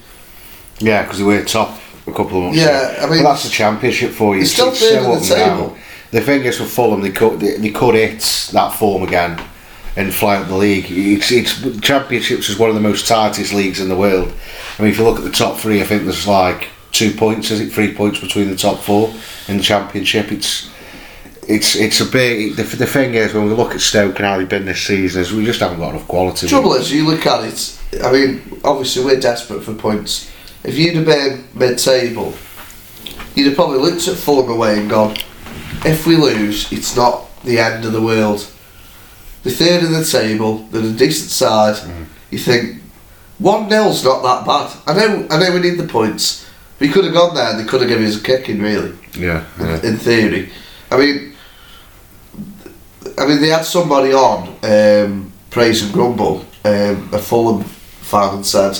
Yeah, 0.79 1.03
because 1.03 1.19
they 1.19 1.23
were 1.25 1.43
top 1.43 1.77
a 2.07 2.11
couple 2.11 2.37
of 2.37 2.43
months 2.45 2.57
Yeah, 2.57 2.89
ago. 2.93 3.01
I 3.05 3.09
mean- 3.09 3.23
but 3.23 3.31
that's 3.31 3.43
the 3.43 3.49
championship 3.49 4.11
for 4.11 4.33
you. 4.35 4.41
They're 4.41 4.49
still 4.49 4.69
It's 4.69 4.79
third 4.79 5.03
so 5.03 5.13
in 5.13 5.19
the 5.21 5.35
down. 5.35 5.79
The 6.11 6.21
thing 6.21 6.43
is 6.43 6.59
with 6.59 6.71
Fulham, 6.71 7.01
they 7.01 7.11
could 7.11 7.39
they, 7.39 7.57
they 7.57 7.71
could 7.71 7.95
hit 7.95 8.49
that 8.53 8.73
form 8.73 9.03
again 9.03 9.41
and 9.95 10.13
fly 10.13 10.37
up 10.37 10.47
the 10.47 10.55
league. 10.55 10.85
It's, 10.89 11.31
it's 11.31 11.79
championships 11.81 12.49
is 12.49 12.57
one 12.57 12.69
of 12.69 12.75
the 12.75 12.81
most 12.81 13.07
tightest 13.07 13.53
leagues 13.53 13.79
in 13.79 13.89
the 13.89 13.95
world. 13.95 14.31
I 14.77 14.81
mean, 14.81 14.91
if 14.91 14.97
you 14.97 15.03
look 15.03 15.17
at 15.17 15.23
the 15.23 15.31
top 15.31 15.57
three, 15.57 15.81
I 15.81 15.85
think 15.85 16.03
there's 16.03 16.27
like 16.27 16.69
two 16.91 17.11
points, 17.13 17.51
is 17.51 17.59
it 17.59 17.71
three 17.71 17.93
points 17.93 18.19
between 18.19 18.49
the 18.49 18.55
top 18.55 18.79
four 18.79 19.13
in 19.47 19.57
the 19.57 19.63
championship? 19.63 20.31
It's 20.31 20.69
it's 21.47 21.75
it's 21.75 21.99
a 21.99 22.05
big. 22.05 22.55
The, 22.55 22.63
the 22.63 22.85
thing 22.85 23.13
is 23.15 23.33
when 23.33 23.47
we 23.47 23.53
look 23.53 23.73
at 23.73 23.81
Stoke 23.81 24.17
and 24.17 24.25
how 24.25 24.37
they've 24.37 24.47
been 24.47 24.65
this 24.65 24.81
season, 24.81 25.21
is 25.21 25.33
we 25.33 25.45
just 25.45 25.59
haven't 25.59 25.79
got 25.79 25.95
enough 25.95 26.07
quality. 26.07 26.47
Trouble 26.47 26.73
is, 26.73 26.91
you 26.91 27.05
look 27.05 27.25
at 27.25 27.43
it. 27.43 27.79
I 28.03 28.11
mean, 28.11 28.61
obviously 28.63 29.03
we're 29.03 29.19
desperate 29.19 29.63
for 29.63 29.73
points. 29.73 30.31
If 30.63 30.77
you'd 30.77 30.95
have 30.95 31.05
been 31.05 31.47
mid-table, 31.55 32.35
you'd 33.33 33.47
have 33.47 33.55
probably 33.55 33.79
looked 33.79 34.07
at 34.07 34.17
Fulham 34.17 34.51
away 34.51 34.77
and 34.79 34.89
gone, 34.89 35.15
"If 35.85 36.05
we 36.05 36.15
lose, 36.15 36.71
it's 36.71 36.95
not 36.95 37.27
the 37.43 37.59
end 37.59 37.85
of 37.85 37.93
the 37.93 38.01
world." 38.01 38.45
The 39.43 39.51
third 39.51 39.83
in 39.83 39.93
the 39.93 40.03
table, 40.03 40.67
they're 40.71 40.81
a 40.81 40.91
decent 40.91 41.31
side. 41.31 41.77
You 42.29 42.37
think 42.37 42.81
one 43.37 43.69
nil's 43.69 44.03
not 44.03 44.21
that 44.21 44.45
bad. 44.45 44.69
I 44.85 44.93
know, 44.99 45.27
I 45.31 45.39
know 45.39 45.53
we 45.53 45.61
need 45.61 45.77
the 45.79 45.87
points. 45.87 46.45
We 46.79 46.89
could 46.89 47.05
have 47.05 47.13
gone 47.13 47.35
there 47.35 47.57
they 47.57 47.63
could 47.65 47.81
have 47.81 47.89
given 47.89 48.05
us 48.05 48.17
a 48.17 48.23
kicking, 48.23 48.61
really 48.61 48.93
Yeah, 49.17 49.45
yeah. 49.59 49.81
in 49.83 49.97
theory. 49.97 50.51
I 50.91 50.97
mean, 50.97 51.33
I 53.17 53.25
mean, 53.25 53.41
they 53.41 53.49
had 53.49 53.65
somebody 53.65 54.13
on 54.13 54.55
um, 54.63 55.31
praise 55.49 55.83
and 55.83 55.93
grumble. 55.93 56.45
Um, 56.65 57.09
a 57.13 57.19
Fulham 57.19 57.63
fan 57.63 58.43
said 58.43 58.77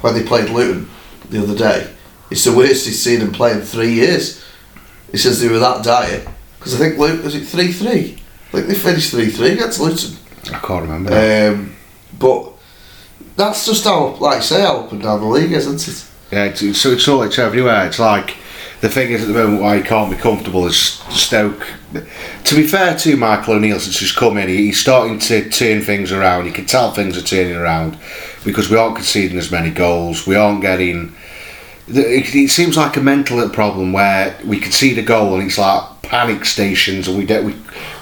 when 0.00 0.14
they 0.14 0.22
played 0.22 0.50
Luton 0.50 0.88
the 1.30 1.42
other 1.42 1.56
day, 1.56 1.90
it's 2.30 2.44
the 2.44 2.52
worst 2.56 2.86
he's 2.86 3.00
seen 3.02 3.20
them 3.20 3.32
play 3.32 3.52
in 3.52 3.60
three 3.60 3.92
years. 3.92 4.42
He 5.12 5.18
says 5.18 5.40
they 5.40 5.48
were 5.48 5.58
that 5.58 5.82
dire 5.84 6.22
because 6.58 6.74
I 6.74 6.78
think 6.78 6.98
Luke 6.98 7.22
was 7.24 7.34
it 7.34 7.46
three 7.46 7.72
three. 7.72 8.18
I 8.48 8.50
think 8.52 8.66
they 8.68 8.74
finished 8.74 9.10
three 9.10 9.28
three 9.30 9.52
against 9.52 9.80
Luton. 9.80 10.16
I 10.52 10.58
can't 10.58 10.82
remember. 10.82 11.10
that. 11.10 11.52
Um, 11.54 11.76
but 12.18 12.52
that's 13.36 13.66
just 13.66 13.84
how, 13.84 14.14
like 14.16 14.38
I 14.38 14.40
say, 14.40 14.60
how 14.62 14.80
up 14.80 14.92
and 14.92 15.02
down 15.02 15.20
the 15.20 15.26
league, 15.26 15.52
isn't 15.52 15.86
it? 15.88 16.04
Yeah, 16.32 16.44
it's, 16.44 16.62
it's, 16.62 16.80
so 16.80 16.90
it's 16.92 17.06
all 17.08 17.22
it's 17.22 17.38
everywhere. 17.38 17.86
It's 17.86 17.98
like 17.98 18.36
the 18.80 18.88
thing 18.88 19.10
is 19.12 19.22
at 19.22 19.28
the 19.28 19.34
moment 19.34 19.62
why 19.62 19.76
he 19.76 19.82
can't 19.82 20.10
be 20.10 20.16
comfortable 20.16 20.66
is 20.66 20.76
Stoke. 20.76 21.66
To 22.44 22.54
be 22.54 22.66
fair 22.66 22.96
to 22.98 23.16
Michael 23.16 23.54
O'Neill, 23.54 23.80
since 23.80 23.98
he's 23.98 24.12
come 24.12 24.36
in, 24.38 24.48
he- 24.48 24.66
he's 24.66 24.80
starting 24.80 25.18
to 25.20 25.48
turn 25.48 25.80
things 25.82 26.12
around. 26.12 26.46
You 26.46 26.52
can 26.52 26.66
tell 26.66 26.92
things 26.92 27.16
are 27.16 27.22
turning 27.22 27.56
around 27.56 27.96
because 28.44 28.68
we 28.70 28.76
aren't 28.76 28.96
conceding 28.96 29.38
as 29.38 29.50
many 29.50 29.70
goals. 29.70 30.26
We 30.26 30.36
aren't 30.36 30.60
getting. 30.60 31.14
It, 31.90 32.34
it 32.34 32.50
seems 32.50 32.76
like 32.76 32.96
a 32.96 33.00
mental 33.00 33.48
problem 33.48 33.92
where 33.92 34.38
we 34.44 34.58
can 34.60 34.72
see 34.72 34.94
the 34.94 35.02
goal 35.02 35.34
and 35.34 35.44
it's 35.44 35.58
like 35.58 36.02
panic 36.02 36.44
stations, 36.44 37.08
and 37.08 37.16
we 37.18 37.24
don't 37.26 37.44
we, 37.46 37.54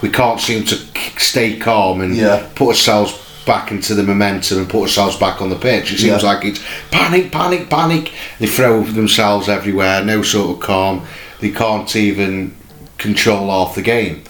we 0.02 0.08
can't 0.10 0.40
seem 0.40 0.64
to 0.64 0.76
stay 1.18 1.56
calm 1.58 2.00
and 2.00 2.16
Yeah. 2.16 2.48
put 2.54 2.68
ourselves 2.68 3.22
back 3.46 3.70
into 3.70 3.94
the 3.94 4.02
momentum 4.02 4.58
and 4.58 4.68
put 4.68 4.82
ourselves 4.82 5.16
back 5.16 5.40
on 5.40 5.50
the 5.50 5.56
pitch. 5.56 5.92
It 5.92 5.98
seems 6.00 6.22
Yeah. 6.22 6.28
like 6.34 6.44
it's 6.44 6.60
panic, 6.90 7.30
panic, 7.30 7.70
panic. 7.70 8.12
They 8.40 8.46
throw 8.48 8.82
themselves 8.82 9.48
everywhere, 9.48 10.04
no 10.04 10.22
sort 10.22 10.56
of 10.56 10.60
calm. 10.62 11.06
They 11.40 11.50
can't 11.50 11.94
even 11.94 12.56
control 12.98 13.50
half 13.50 13.74
the 13.76 13.82
game. 13.82 14.24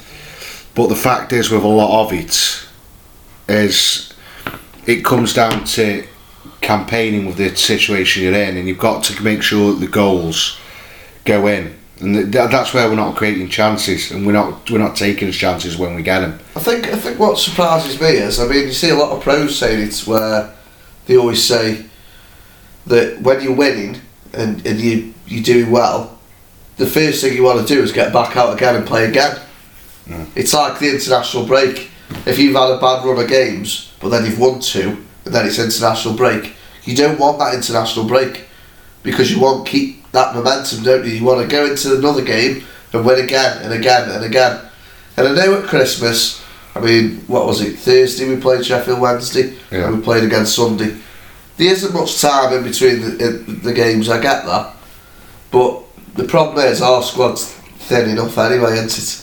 But 0.75 0.88
the 0.88 0.96
fact 0.96 1.32
is, 1.32 1.48
with 1.50 1.62
a 1.64 1.68
lot 1.68 2.04
of 2.04 2.12
it, 2.12 2.66
is 3.48 4.12
it 4.86 5.02
comes 5.04 5.32
down 5.32 5.64
to 5.64 6.04
campaigning 6.66 7.26
with 7.26 7.37
the 7.37 7.54
situation 7.54 8.25
you're 8.25 8.35
in, 8.35 8.56
and 8.56 8.66
you've 8.66 8.78
got 8.78 9.04
to 9.04 9.23
make 9.23 9.40
sure 9.40 9.73
that 9.73 9.78
the 9.78 9.87
goals 9.87 10.58
go 11.25 11.46
in. 11.46 11.76
And 12.00 12.14
th- 12.32 12.50
that's 12.50 12.75
where 12.75 12.88
we're 12.88 12.96
not 12.96 13.16
creating 13.16 13.49
chances, 13.49 14.11
and 14.11 14.26
we're 14.26 14.32
not 14.32 14.68
we're 14.68 14.78
not 14.78 14.96
taking 14.96 15.30
chances 15.30 15.78
when 15.78 15.94
we 15.94 16.02
get 16.02 16.20
them. 16.20 16.38
I 16.56 16.61
think 16.61 16.88
I 16.88 16.96
think 16.96 17.18
what 17.18 17.38
surprises 17.38 17.99
me 18.00 18.08
is 18.08 18.40
I 18.40 18.46
mean 18.46 18.64
you 18.66 18.73
see 18.73 18.90
a 18.90 18.96
lot 18.96 19.12
of 19.12 19.23
pros 19.23 19.56
saying 19.56 19.80
it's 19.80 20.06
where 20.06 20.52
they 21.06 21.16
always 21.16 21.42
say 21.42 21.87
that 22.87 23.23
when 23.23 23.40
you're 23.40 23.54
winning 23.54 24.00
and, 24.35 24.66
and 24.66 24.80
you 24.80 25.14
you're 25.26 25.42
doing 25.42 25.70
well, 25.70 26.18
the 26.76 26.87
first 26.87 27.23
thing 27.23 27.35
you 27.35 27.44
want 27.44 27.66
to 27.66 27.75
do 27.75 27.80
is 27.80 27.92
get 27.92 28.12
back 28.12 28.37
out 28.37 28.52
again 28.52 28.75
and 28.75 28.87
play 28.87 29.08
again. 29.08 29.38
Mm. 30.06 30.26
It's 30.35 30.52
like 30.52 30.78
the 30.80 30.90
international 30.90 31.46
break. 31.46 31.90
If 32.26 32.38
you've 32.38 32.54
had 32.54 32.70
a 32.70 32.78
bad 32.78 33.04
run 33.04 33.18
of 33.18 33.28
games, 33.28 33.92
but 34.00 34.11
then 34.11 34.26
you've 34.26 34.38
won 34.38 34.61
two, 34.61 35.05
and 35.26 35.35
then 35.35 35.47
it's 35.47 35.59
international 35.59 36.14
break, 36.14 36.54
you 36.85 36.97
don't 36.97 37.18
want 37.18 37.38
that 37.40 37.52
international 37.54 38.06
break 38.06 38.45
because 39.02 39.30
you 39.30 39.40
want 39.40 39.66
to 39.66 39.71
keep 39.71 40.11
that 40.12 40.35
momentum, 40.35 40.83
don't 40.85 41.04
you? 41.04 41.12
You 41.12 41.25
want 41.25 41.42
to 41.42 41.49
go 41.49 41.66
into 41.66 41.97
another 41.99 42.23
game 42.25 42.64
and 42.92 43.04
win 43.04 43.23
again 43.23 43.59
and 43.62 43.73
again 43.73 44.09
and 44.11 44.25
again. 44.25 44.61
And 45.16 45.28
I 45.28 45.35
know 45.35 45.61
at 45.61 45.68
Christmas, 45.68 46.42
I 46.75 46.80
mean, 46.80 47.16
what 47.26 47.47
was 47.47 47.61
it? 47.61 47.78
Thursday 47.78 48.28
we 48.28 48.40
played 48.40 48.64
Sheffield 48.64 49.00
Wednesday, 49.00 49.56
Yeah. 49.71 49.88
and 49.88 49.99
we 49.99 50.02
played 50.02 50.25
again 50.25 50.47
Sunday. 50.47 50.97
There 51.56 51.73
isn't 51.73 51.92
much 51.95 52.21
time 52.21 52.52
in 52.52 52.62
between 52.64 53.00
the, 53.00 53.28
in 53.28 53.61
the 53.62 53.73
games. 53.73 54.09
I 54.09 54.21
get 54.21 54.45
that, 54.47 54.75
but 55.50 55.83
the 56.14 56.25
problem 56.25 56.64
is 56.64 56.80
our 56.83 57.02
squad's 57.02 57.47
thin 57.88 58.11
enough 58.11 58.37
anyway, 58.38 58.78
isn't 58.78 58.99
it? 58.99 59.23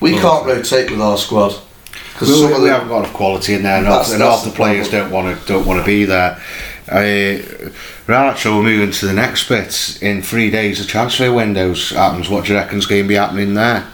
We 0.00 0.12
can't 0.18 0.46
rotate 0.46 0.90
with 0.90 1.00
our 1.00 1.18
squad 1.18 1.54
because 2.14 2.28
We, 2.28 2.34
some 2.36 2.48
we, 2.50 2.54
of 2.56 2.62
we 2.62 2.68
haven't 2.68 2.88
got 2.88 3.00
enough 3.00 3.12
quality 3.12 3.54
in 3.54 3.62
there, 3.62 3.76
and 3.76 3.86
That's- 3.86 4.06
half, 4.06 4.12
and 4.14 4.22
that's 4.22 4.34
half 4.36 4.44
the 4.44 4.50
the 4.50 4.56
players 4.56 4.88
don't 4.88 5.10
want 5.10 5.38
to 5.38 5.46
don't 5.46 5.66
want 5.66 5.80
to 5.80 5.86
be 5.86 6.04
there. 6.06 6.40
Uh, 6.88 7.70
right, 8.06 8.38
so 8.38 8.56
we're 8.56 8.62
moving 8.62 8.90
to 8.92 9.06
the 9.06 9.12
next 9.12 9.48
bit. 9.48 9.98
In 10.02 10.22
three 10.22 10.50
days, 10.50 10.78
the 10.78 10.84
transfer 10.84 11.32
windows 11.32 11.90
happens. 11.90 12.28
What 12.28 12.44
do 12.44 12.52
you 12.52 12.58
reckon's 12.58 12.86
going 12.86 13.02
to 13.02 13.08
be 13.08 13.14
happening 13.14 13.54
there? 13.54 13.86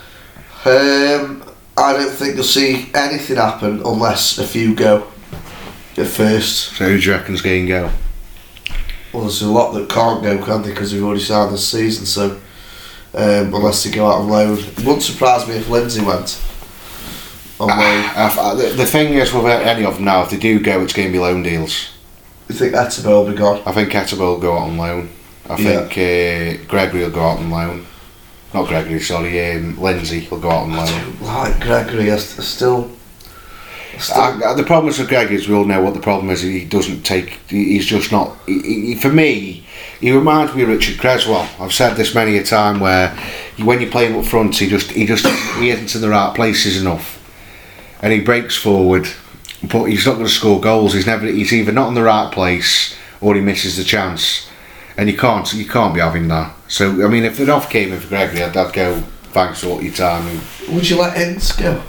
Um, 0.64 1.42
I 1.76 1.92
don't 1.94 2.10
think 2.10 2.34
you'll 2.34 2.44
see 2.44 2.90
anything 2.94 3.36
happen 3.36 3.80
unless 3.86 4.38
a 4.38 4.46
few 4.46 4.74
go 4.74 5.06
at 5.96 6.06
first. 6.08 6.76
So 6.76 6.86
who 6.86 6.98
do 7.00 7.06
you 7.06 7.12
reckon's 7.12 7.40
going 7.42 7.66
to 7.66 7.72
go? 7.72 7.90
Well, 9.12 9.22
there's 9.22 9.42
a 9.42 9.50
lot 9.50 9.72
that 9.72 9.88
can't 9.88 10.22
go, 10.22 10.44
can't 10.44 10.64
they? 10.64 10.70
Because 10.70 10.92
we've 10.92 11.02
already 11.04 11.20
signed 11.22 11.54
this 11.54 11.66
season, 11.68 12.06
so 12.06 12.32
um, 13.14 13.54
unless 13.54 13.82
they 13.84 13.90
go 13.90 14.06
out 14.06 14.20
on 14.20 14.28
loan, 14.28 14.58
it 14.58 14.78
wouldn't 14.78 15.02
surprise 15.02 15.48
me 15.48 15.54
if 15.54 15.68
Lindsay 15.68 16.04
went 16.04 16.40
I- 17.68 18.50
I- 18.50 18.54
the, 18.54 18.68
the 18.76 18.86
thing 18.86 19.14
is 19.14 19.32
with 19.32 19.46
any 19.46 19.84
of 19.84 19.96
them 19.96 20.04
now, 20.04 20.22
if 20.22 20.30
they 20.30 20.36
do 20.38 20.60
go, 20.60 20.80
it's 20.82 20.92
going 20.92 21.08
to 21.08 21.12
be 21.12 21.18
loan 21.18 21.42
deals. 21.42 21.90
You 22.48 22.54
think 22.54 22.74
Etebo 22.74 23.06
will 23.24 23.30
be 23.30 23.36
gone? 23.36 23.62
I 23.66 23.72
think 23.72 23.90
Kettlebell 23.90 24.18
will 24.18 24.38
go 24.40 24.54
out 24.54 24.68
on 24.68 24.76
loan. 24.76 25.08
I 25.48 25.56
Yeah. 25.56 25.86
think 25.86 25.92
uh, 26.62 26.64
Gregory 26.68 27.02
will 27.02 27.10
go 27.10 27.20
out 27.22 27.38
on 27.38 27.50
loan. 27.50 27.86
Not 28.52 28.66
Gregory, 28.66 29.00
sorry, 29.00 29.52
um, 29.54 29.80
Lindsay 29.80 30.26
will 30.28 30.40
go 30.40 30.50
out 30.50 30.64
on 30.64 30.72
I 30.72 30.76
loan. 30.84 30.86
don't 30.88 31.22
like 31.22 31.60
Gregory. 31.60 32.10
I 32.10 32.16
st- 32.16 32.40
I 32.40 32.42
still. 32.42 32.90
I 33.94 33.98
still 33.98 34.20
I, 34.44 34.54
the 34.54 34.64
problem 34.64 34.86
with 34.96 35.08
Gregory 35.08 35.36
is 35.36 35.46
we 35.48 35.54
all 35.54 35.64
know 35.64 35.80
what 35.80 35.94
the 35.94 36.00
problem 36.00 36.30
is. 36.30 36.40
He 36.40 36.64
doesn't 36.64 37.02
take. 37.02 37.38
he- 37.48 37.74
He's 37.74 37.86
just 37.86 38.10
not. 38.10 38.36
He, 38.46 38.60
he, 38.86 38.94
for 38.96 39.10
me, 39.10 39.64
he 40.00 40.10
reminds 40.10 40.52
me 40.54 40.62
of 40.64 40.68
Richard 40.70 40.98
Cresswell. 40.98 41.48
I've 41.60 41.72
said 41.72 41.94
this 41.94 42.14
many 42.14 42.36
a 42.38 42.42
time 42.42 42.80
where 42.80 43.16
when 43.58 43.80
you 43.80 43.88
play 43.88 44.06
him 44.06 44.18
up 44.18 44.24
front, 44.24 44.56
he 44.56 44.68
just 44.68 44.90
he 44.90 45.06
just 45.06 45.26
he 45.58 45.70
isn't 45.70 45.94
in 45.94 46.00
the 46.00 46.08
right 46.08 46.34
places 46.34 46.80
enough, 46.80 47.19
and 48.02 48.12
he 48.12 48.20
breaks 48.20 48.56
forward, 48.56 49.08
but 49.62 49.84
he's 49.84 50.06
not 50.06 50.14
going 50.14 50.26
to 50.26 50.32
score 50.32 50.60
goals. 50.60 50.94
He's 50.94 51.06
never. 51.06 51.26
He's 51.26 51.52
either 51.52 51.72
not 51.72 51.88
in 51.88 51.94
the 51.94 52.02
right 52.02 52.32
place 52.32 52.96
or 53.20 53.34
he 53.34 53.40
misses 53.40 53.76
the 53.76 53.84
chance, 53.84 54.48
and 54.96 55.08
you 55.08 55.16
can't 55.16 55.52
you 55.52 55.66
can't 55.66 55.94
be 55.94 56.00
having 56.00 56.28
that. 56.28 56.54
So 56.68 57.04
I 57.04 57.08
mean, 57.08 57.24
if 57.24 57.38
an 57.40 57.50
off 57.50 57.70
came 57.70 57.92
in 57.92 58.00
for 58.00 58.08
Gregory, 58.08 58.42
I'd, 58.42 58.56
I'd 58.56 58.72
go 58.72 59.00
thanks 59.32 59.60
for 59.60 59.82
your 59.82 59.92
time. 59.92 60.26
And, 60.26 60.74
would 60.74 60.88
you 60.88 60.98
let 60.98 61.16
Ince 61.16 61.52
go? 61.52 61.82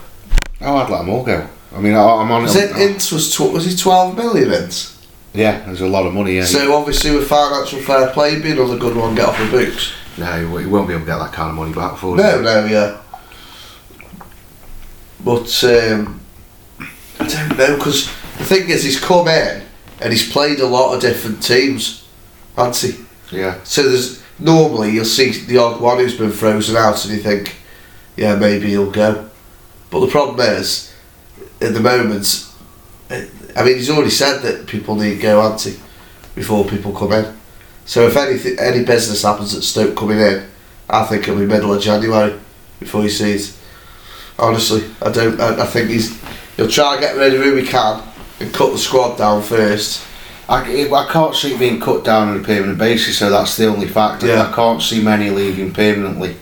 oh, 0.61 0.77
I'd 0.77 0.89
let 0.89 0.99
them 0.99 1.09
all 1.09 1.23
go. 1.23 1.47
I 1.73 1.79
mean, 1.79 1.93
I, 1.93 2.01
I'm 2.01 2.31
on. 2.31 2.43
Was 2.43 2.55
it 2.55 2.75
Ince 2.75 3.11
was 3.11 3.33
tw- 3.33 3.53
was 3.53 3.65
he 3.65 3.75
twelve 3.75 4.17
million 4.17 4.51
Ince? 4.51 4.97
Yeah, 5.33 5.65
there's 5.65 5.81
a 5.81 5.87
lot 5.87 6.05
of 6.05 6.13
money. 6.13 6.35
Yeah. 6.35 6.43
So 6.43 6.75
obviously 6.75 7.15
with 7.15 7.27
financial 7.29 7.79
fair 7.79 8.09
play 8.09 8.41
being 8.41 8.57
another 8.57 8.77
good 8.77 8.97
one, 8.97 9.15
get 9.15 9.29
off 9.29 9.39
the 9.39 9.49
books. 9.49 9.93
No, 10.17 10.25
he 10.59 10.65
won't 10.65 10.89
be 10.89 10.93
able 10.93 11.05
to 11.05 11.11
get 11.11 11.19
that 11.19 11.31
kind 11.31 11.51
of 11.51 11.55
money 11.55 11.73
back 11.73 11.97
for 11.97 12.17
No, 12.17 12.41
no, 12.41 12.65
yeah. 12.65 12.97
But 15.23 15.63
um, 15.63 16.21
I 17.19 17.27
don't 17.27 17.57
know 17.57 17.77
because 17.77 18.05
the 18.37 18.45
thing 18.45 18.69
is, 18.69 18.83
he's 18.83 18.99
come 18.99 19.27
in 19.27 19.63
and 20.01 20.11
he's 20.11 20.31
played 20.31 20.59
a 20.59 20.67
lot 20.67 20.95
of 20.95 21.01
different 21.01 21.43
teams, 21.43 22.07
hasn't 22.55 22.93
he? 22.93 23.37
Yeah, 23.37 23.59
So 23.63 23.83
there's 23.83 24.21
normally 24.39 24.91
you'll 24.91 25.05
see 25.05 25.31
the 25.31 25.57
odd 25.57 25.79
one 25.79 25.99
who's 25.99 26.17
been 26.17 26.31
frozen 26.31 26.75
out, 26.75 27.05
and 27.05 27.13
you 27.13 27.21
think, 27.21 27.55
yeah, 28.17 28.35
maybe 28.35 28.69
he'll 28.69 28.91
go. 28.91 29.29
But 29.89 30.01
the 30.01 30.07
problem 30.07 30.39
is, 30.39 30.93
at 31.61 31.73
the 31.73 31.79
moment, 31.79 32.47
eh, 33.09 33.27
I 33.55 33.63
mean, 33.63 33.75
he's 33.77 33.89
already 33.89 34.09
said 34.09 34.39
that 34.41 34.67
people 34.67 34.95
need 34.95 35.15
to 35.15 35.21
go 35.21 35.41
anti 35.49 35.77
before 36.35 36.65
people 36.65 36.93
come 36.93 37.13
in. 37.13 37.37
So 37.85 38.07
if 38.07 38.15
anything, 38.15 38.57
any 38.59 38.83
business 38.83 39.23
happens 39.23 39.55
at 39.55 39.63
Stoke 39.63 39.95
coming 39.95 40.19
in, 40.19 40.47
I 40.89 41.05
think 41.05 41.23
it'll 41.23 41.39
be 41.39 41.45
middle 41.45 41.73
of 41.73 41.81
January 41.81 42.39
before 42.79 43.03
he 43.03 43.09
sees. 43.09 43.60
Honestly, 44.39 44.89
I 45.01 45.11
don't. 45.11 45.39
I, 45.39 45.63
I 45.63 45.65
think 45.65 45.89
he's 45.89 46.21
he'll 46.57 46.67
try 46.67 46.93
and 46.93 47.01
get 47.01 47.15
rid 47.15 47.33
of 47.33 47.41
who 47.41 47.55
he 47.55 47.65
can 47.67 48.03
and 48.39 48.53
cut 48.53 48.71
the 48.71 48.77
squad 48.77 49.17
down 49.17 49.41
first. 49.41 50.05
I, 50.49 50.89
I 50.91 51.07
can't 51.09 51.35
see 51.35 51.53
it 51.53 51.59
being 51.59 51.79
cut 51.79 52.03
down 52.03 52.27
on 52.27 52.39
a 52.39 52.43
permanent 52.43 52.77
basis, 52.77 53.17
so 53.17 53.29
that's 53.29 53.55
the 53.55 53.67
only 53.67 53.87
factor. 53.87 54.27
Yeah. 54.27 54.49
I 54.49 54.53
can't 54.53 54.81
see 54.81 55.01
many 55.01 55.29
leaving 55.29 55.73
permanently. 55.73 56.35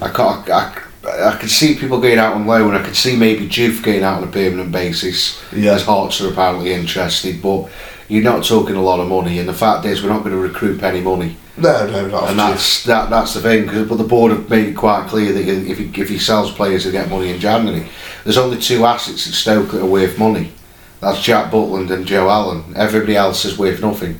I 0.00 0.08
can't. 0.08 0.48
I, 0.48 0.82
I 1.04 1.36
can 1.36 1.48
see 1.48 1.74
people 1.74 2.00
going 2.00 2.18
out 2.18 2.34
on 2.34 2.46
loan. 2.46 2.74
I 2.74 2.82
could 2.82 2.96
see 2.96 3.16
maybe 3.16 3.48
Juve 3.48 3.82
going 3.82 4.04
out 4.04 4.22
on 4.22 4.28
a 4.28 4.32
permanent 4.32 4.72
basis. 4.72 5.42
Yeah. 5.52 5.72
As 5.72 5.84
Hearts 5.84 6.20
are 6.20 6.30
apparently 6.30 6.72
interested, 6.72 7.42
but 7.42 7.68
you're 8.08 8.22
not 8.22 8.44
talking 8.44 8.76
a 8.76 8.82
lot 8.82 9.00
of 9.00 9.08
money. 9.08 9.38
And 9.38 9.48
the 9.48 9.54
fact 9.54 9.84
is, 9.84 10.02
we're 10.02 10.10
not 10.10 10.22
going 10.22 10.34
to 10.34 10.40
recoup 10.40 10.82
any 10.82 11.00
money. 11.00 11.36
No, 11.56 11.86
no, 11.86 12.08
not 12.08 12.30
and 12.30 12.38
that's 12.38 12.84
that. 12.84 13.10
That's 13.10 13.34
the 13.34 13.40
thing. 13.40 13.68
'cause- 13.68 13.86
but 13.86 13.98
the 13.98 14.04
board 14.04 14.32
have 14.32 14.48
made 14.48 14.68
it 14.68 14.76
quite 14.76 15.06
clear 15.08 15.32
that 15.32 15.46
if 15.46 15.78
he, 15.78 15.90
if 16.00 16.08
he 16.08 16.18
sells 16.18 16.50
players, 16.50 16.84
they 16.84 16.90
get 16.90 17.10
money 17.10 17.30
in 17.30 17.38
January. 17.40 17.86
There's 18.24 18.38
only 18.38 18.58
two 18.58 18.84
assets 18.86 19.26
at 19.26 19.34
Stoke 19.34 19.72
that 19.72 19.82
are 19.82 19.86
worth 19.86 20.18
money. 20.18 20.52
That's 21.00 21.20
Jack 21.20 21.50
Butland 21.50 21.90
and 21.90 22.06
Joe 22.06 22.30
Allen. 22.30 22.64
Everybody 22.76 23.16
else 23.16 23.44
is 23.44 23.58
worth 23.58 23.82
nothing, 23.82 24.18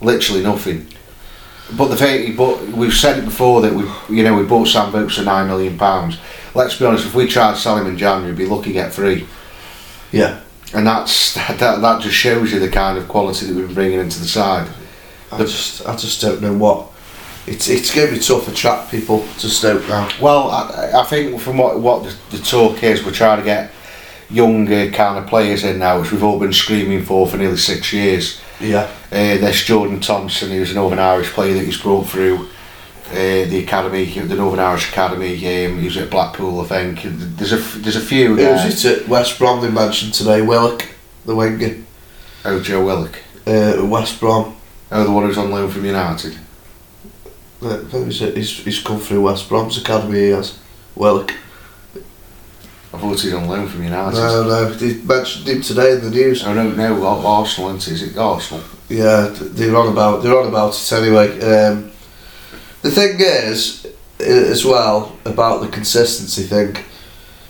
literally 0.00 0.42
nothing. 0.42 0.86
But 1.76 1.88
the 1.88 1.96
thing, 1.96 2.34
but 2.34 2.68
we've 2.68 2.94
said 2.94 3.18
it 3.18 3.24
before 3.24 3.60
that 3.62 3.74
we, 3.74 3.84
you 4.16 4.24
know, 4.24 4.34
we 4.34 4.44
bought 4.44 4.68
Sam 4.68 4.90
Vokes 4.90 5.16
for 5.16 5.22
nine 5.22 5.48
million 5.48 5.76
pounds. 5.76 6.16
Let's 6.54 6.76
be 6.76 6.84
honest. 6.86 7.04
If 7.06 7.14
we 7.14 7.26
tried 7.26 7.52
to 7.54 7.58
sell 7.60 7.76
him 7.76 7.86
in 7.86 7.98
January, 7.98 8.32
we'd 8.32 8.38
be 8.38 8.46
lucky 8.46 8.68
to 8.70 8.72
get 8.72 8.92
three. 8.92 9.26
yeah. 10.12 10.40
And 10.72 10.86
that's 10.86 11.34
that, 11.58 11.58
that. 11.58 12.00
just 12.00 12.14
shows 12.14 12.52
you 12.52 12.58
the 12.60 12.68
kind 12.68 12.96
of 12.96 13.06
quality 13.08 13.46
that 13.46 13.54
we've 13.54 13.66
been 13.66 13.74
bringing 13.74 14.00
into 14.00 14.18
the 14.20 14.26
side. 14.26 14.68
I 15.32 15.38
just, 15.38 15.86
I 15.86 15.96
just 15.96 16.20
don't 16.20 16.42
know 16.42 16.52
what. 16.56 16.88
It's, 17.46 17.68
it's 17.68 17.94
going 17.94 18.08
to 18.08 18.14
be 18.14 18.20
tough 18.20 18.44
to 18.44 18.50
attract 18.52 18.90
people 18.90 19.26
to 19.38 19.48
Stoke 19.48 19.88
now. 19.88 20.08
Well, 20.20 20.50
I, 20.50 21.00
I 21.00 21.04
think 21.04 21.40
from 21.40 21.56
what 21.58 21.80
what 21.80 22.04
the, 22.04 22.36
the 22.36 22.42
talk 22.42 22.82
is, 22.82 23.04
we're 23.04 23.12
trying 23.12 23.38
to 23.38 23.44
get 23.44 23.70
younger 24.28 24.90
kind 24.90 25.18
of 25.18 25.26
players 25.28 25.64
in 25.64 25.78
now, 25.78 26.00
which 26.00 26.12
we've 26.12 26.22
all 26.22 26.38
been 26.38 26.52
screaming 26.52 27.04
for 27.04 27.26
for 27.26 27.36
nearly 27.36 27.56
six 27.56 27.92
years. 27.92 28.40
Yeah, 28.60 28.90
Uh, 29.10 29.38
there's 29.38 29.64
Jordan 29.64 30.00
Thompson, 30.00 30.50
who's 30.50 30.70
a 30.70 30.74
Northern 30.74 30.98
Irish 30.98 31.30
player 31.30 31.54
that 31.54 31.64
he's 31.64 31.80
brought 31.80 32.06
through 32.08 32.46
uh, 33.10 33.14
the 33.14 33.60
academy, 33.64 34.04
the 34.04 34.36
Northern 34.36 34.60
Irish 34.60 34.90
academy. 34.90 35.32
Um, 35.64 35.78
he 35.78 35.86
was 35.86 35.96
at 35.96 36.10
Blackpool, 36.10 36.60
I 36.60 36.64
think. 36.66 37.00
There's 37.02 37.52
a 37.52 37.56
there's 37.78 37.96
a 37.96 38.00
few 38.00 38.28
who 38.28 38.36
there. 38.36 38.52
was 38.52 38.84
it 38.84 39.02
at 39.02 39.08
West 39.08 39.38
Brom 39.38 39.62
they 39.62 39.70
mentioned 39.70 40.12
today? 40.14 40.42
Willock, 40.42 40.84
the 41.24 41.34
winger, 41.34 41.76
Oh, 42.44 42.60
Joe 42.60 42.84
Willock. 42.84 43.18
uh, 43.46 43.84
West 43.86 44.20
Brom. 44.20 44.56
Oh, 44.92 45.04
the 45.04 45.10
one 45.10 45.24
who's 45.24 45.38
on 45.38 45.50
loan 45.50 45.70
from 45.70 45.84
United. 45.84 46.36
Who 47.60 48.04
is 48.06 48.22
it? 48.22 48.36
He's, 48.36 48.50
he's 48.64 48.82
come 48.82 48.98
through 48.98 49.22
West 49.22 49.48
Brom's 49.48 49.78
academy. 49.78 50.18
He 50.18 50.28
has 50.30 50.58
Willock. 50.96 51.32
I 52.92 52.98
thought 52.98 53.20
he's 53.20 53.32
on 53.34 53.46
loan 53.46 53.68
from 53.68 53.84
United. 53.84 54.16
No, 54.16 54.42
no, 54.44 54.70
they 54.70 54.94
mentioned 55.02 55.46
him 55.46 55.62
today 55.62 55.92
in 55.92 56.00
the 56.00 56.10
news. 56.10 56.42
No, 56.44 56.54
no, 56.54 57.06
Ar- 57.06 57.24
Arsenal, 57.40 57.76
isn't 57.76 57.92
it? 57.92 58.02
Is 58.02 58.02
it 58.14 58.18
Arsenal? 58.18 58.64
Yeah, 58.88 59.28
they're 59.32 59.76
on 59.76 59.92
about 59.92 60.22
they're 60.22 60.36
on 60.36 60.48
about 60.48 60.74
it 60.74 60.92
anyway. 60.92 61.38
Um, 61.40 61.92
the 62.82 62.90
thing 62.90 63.16
is, 63.20 63.86
as 64.18 64.64
well 64.64 65.16
about 65.24 65.60
the 65.60 65.68
consistency 65.68 66.42
thing. 66.42 66.82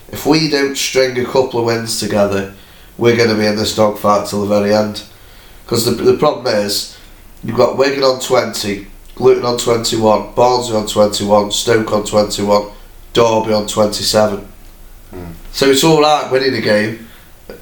If 0.09 0.25
we 0.27 0.49
don't 0.49 0.75
string 0.77 1.17
a 1.17 1.25
couple 1.25 1.61
of 1.61 1.65
wins 1.65 1.99
together, 1.99 2.53
we're 2.97 3.15
going 3.15 3.29
to 3.29 3.37
be 3.37 3.47
in 3.47 3.55
this 3.55 3.75
dogfight 3.75 4.27
till 4.27 4.41
the 4.41 4.47
very 4.47 4.73
end. 4.75 5.03
Because 5.63 5.85
the 5.85 5.91
the 5.91 6.17
problem 6.17 6.53
is, 6.53 6.97
you've 7.43 7.57
got 7.57 7.77
Wigan 7.77 8.03
on 8.03 8.19
twenty, 8.19 8.87
Luton 9.17 9.45
on 9.45 9.57
twenty 9.57 9.97
one, 9.97 10.33
Barnsley 10.33 10.75
on 10.77 10.87
twenty 10.87 11.25
one, 11.25 11.51
Stoke 11.51 11.91
on 11.91 12.03
twenty 12.05 12.43
one, 12.43 12.71
Derby 13.13 13.53
on 13.53 13.67
twenty 13.67 14.03
seven. 14.03 14.47
Hmm. 15.11 15.31
So 15.51 15.67
it's 15.69 15.83
all 15.83 16.01
right 16.01 16.31
winning 16.31 16.55
a 16.55 16.61
game, 16.61 17.07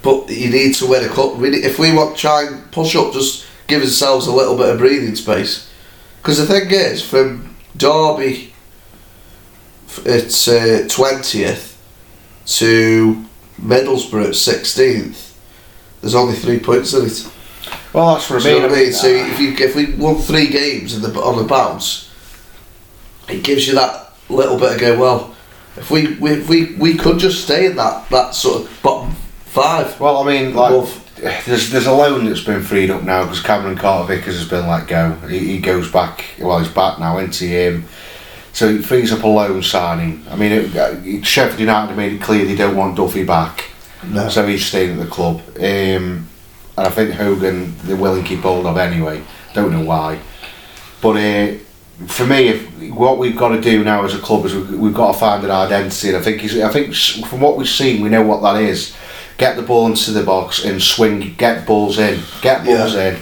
but 0.01 0.29
you 0.29 0.49
need 0.49 0.75
to 0.75 0.85
win 0.87 1.03
a 1.03 1.09
cup. 1.09 1.35
We 1.37 1.49
need- 1.49 1.65
If 1.65 1.79
we 1.79 1.91
want 1.93 2.15
to 2.15 2.21
try 2.21 2.43
and 2.45 2.71
push 2.71 2.95
up, 2.95 3.13
just 3.13 3.45
give 3.67 3.81
ourselves 3.81 4.27
a 4.27 4.31
little 4.33 4.55
bit 4.57 4.69
of 4.69 4.77
breathing 4.77 5.15
space. 5.15 5.67
Because 6.21 6.37
the 6.37 6.45
thing 6.45 6.69
is, 6.71 7.01
from 7.01 7.55
Derby, 7.75 8.53
it's 10.05 10.47
uh, 10.47 10.85
twentieth 10.89 11.77
to 12.45 13.25
Middlesbrough 13.61 14.29
at 14.29 14.35
sixteenth. 14.35 15.37
There's 16.01 16.15
only 16.15 16.35
three 16.35 16.59
points 16.59 16.93
in 16.93 17.05
it. 17.07 17.29
Well, 17.93 18.13
that's 18.13 18.25
for 18.25 18.39
know 18.39 18.61
what 18.61 18.71
I 18.71 18.75
mean? 18.75 18.93
So 18.93 19.07
if 19.07 19.39
you 19.39 19.53
if 19.53 19.75
we 19.75 19.93
won 19.95 20.17
three 20.17 20.47
games 20.47 20.95
in 20.95 21.01
the 21.01 21.09
on 21.19 21.37
the 21.37 21.43
bounce, 21.43 22.13
it 23.27 23.43
gives 23.43 23.67
you 23.67 23.75
that 23.75 24.13
little 24.29 24.59
bit 24.59 24.73
of 24.73 24.79
go. 24.79 24.99
Well, 24.99 25.35
if 25.75 25.89
we 25.89 26.15
we 26.15 26.31
if 26.33 26.49
we, 26.49 26.75
we 26.75 26.95
could 26.95 27.19
just 27.19 27.43
stay 27.43 27.65
in 27.65 27.75
that 27.77 28.09
that 28.09 28.35
sort 28.35 28.63
of 28.63 28.79
bottom 28.83 29.15
five. 29.45 29.99
Well, 29.99 30.17
I 30.17 30.25
mean, 30.25 30.53
like, 30.53 30.71
above. 30.71 31.11
there's 31.45 31.71
there's 31.71 31.87
a 31.87 31.91
loan 31.91 32.25
that's 32.25 32.43
been 32.43 32.61
freed 32.61 32.91
up 32.91 33.03
now 33.03 33.23
because 33.23 33.41
Cameron 33.41 33.75
Carter 33.77 34.13
Vickers 34.15 34.37
has 34.37 34.47
been 34.47 34.67
let 34.67 34.87
go. 34.87 35.13
He, 35.27 35.39
he 35.39 35.59
goes 35.59 35.91
back. 35.91 36.25
Well, 36.39 36.59
he's 36.59 36.71
back 36.71 36.99
now 36.99 37.17
into 37.17 37.45
him. 37.45 37.85
So 38.53 38.67
it 38.67 38.83
frees 38.83 39.11
up 39.11 39.23
a 39.23 39.27
loan 39.27 39.61
signing. 39.63 40.25
I 40.29 40.35
mean, 40.35 40.51
it, 40.51 40.75
uh, 40.75 41.23
Sheffield 41.23 41.59
United 41.59 41.95
made 41.95 42.13
it 42.13 42.21
clear 42.21 42.45
they 42.45 42.55
don't 42.55 42.75
want 42.75 42.97
Duffy 42.97 43.23
back, 43.23 43.65
No. 44.03 44.27
so 44.27 44.45
he's 44.47 44.65
staying 44.65 44.99
at 44.99 45.05
the 45.05 45.09
club. 45.09 45.41
Um, 45.59 46.27
and 46.79 46.87
I 46.87 46.91
think 46.91 47.11
Hogan 47.11 47.75
they're 47.83 47.97
willing 47.97 48.23
to 48.23 48.27
keep 48.27 48.39
hold 48.39 48.65
of 48.65 48.77
anyway. 48.77 49.21
Don't 49.53 49.71
know 49.71 49.83
why, 49.83 50.19
but 51.01 51.17
uh, 51.17 51.57
for 52.07 52.25
me, 52.25 52.47
if, 52.47 52.93
what 52.93 53.17
we've 53.17 53.35
got 53.35 53.49
to 53.49 53.61
do 53.61 53.83
now 53.83 54.05
as 54.05 54.15
a 54.15 54.19
club 54.19 54.45
is 54.45 54.55
we've, 54.55 54.79
we've 54.79 54.93
got 54.93 55.11
to 55.13 55.19
find 55.19 55.43
an 55.43 55.51
identity. 55.51 56.09
And 56.09 56.17
I 56.17 56.21
think 56.21 56.43
I 56.43 56.69
think 56.71 56.95
from 57.25 57.41
what 57.41 57.57
we've 57.57 57.67
seen, 57.67 58.01
we 58.01 58.09
know 58.09 58.23
what 58.23 58.41
that 58.41 58.61
is. 58.61 58.95
Get 59.37 59.55
the 59.55 59.61
ball 59.61 59.87
into 59.87 60.11
the 60.11 60.23
box 60.23 60.65
and 60.65 60.81
swing. 60.81 61.33
Get 61.37 61.65
balls 61.65 61.99
in. 61.99 62.21
Get 62.41 62.65
balls 62.65 62.95
in. 62.95 63.15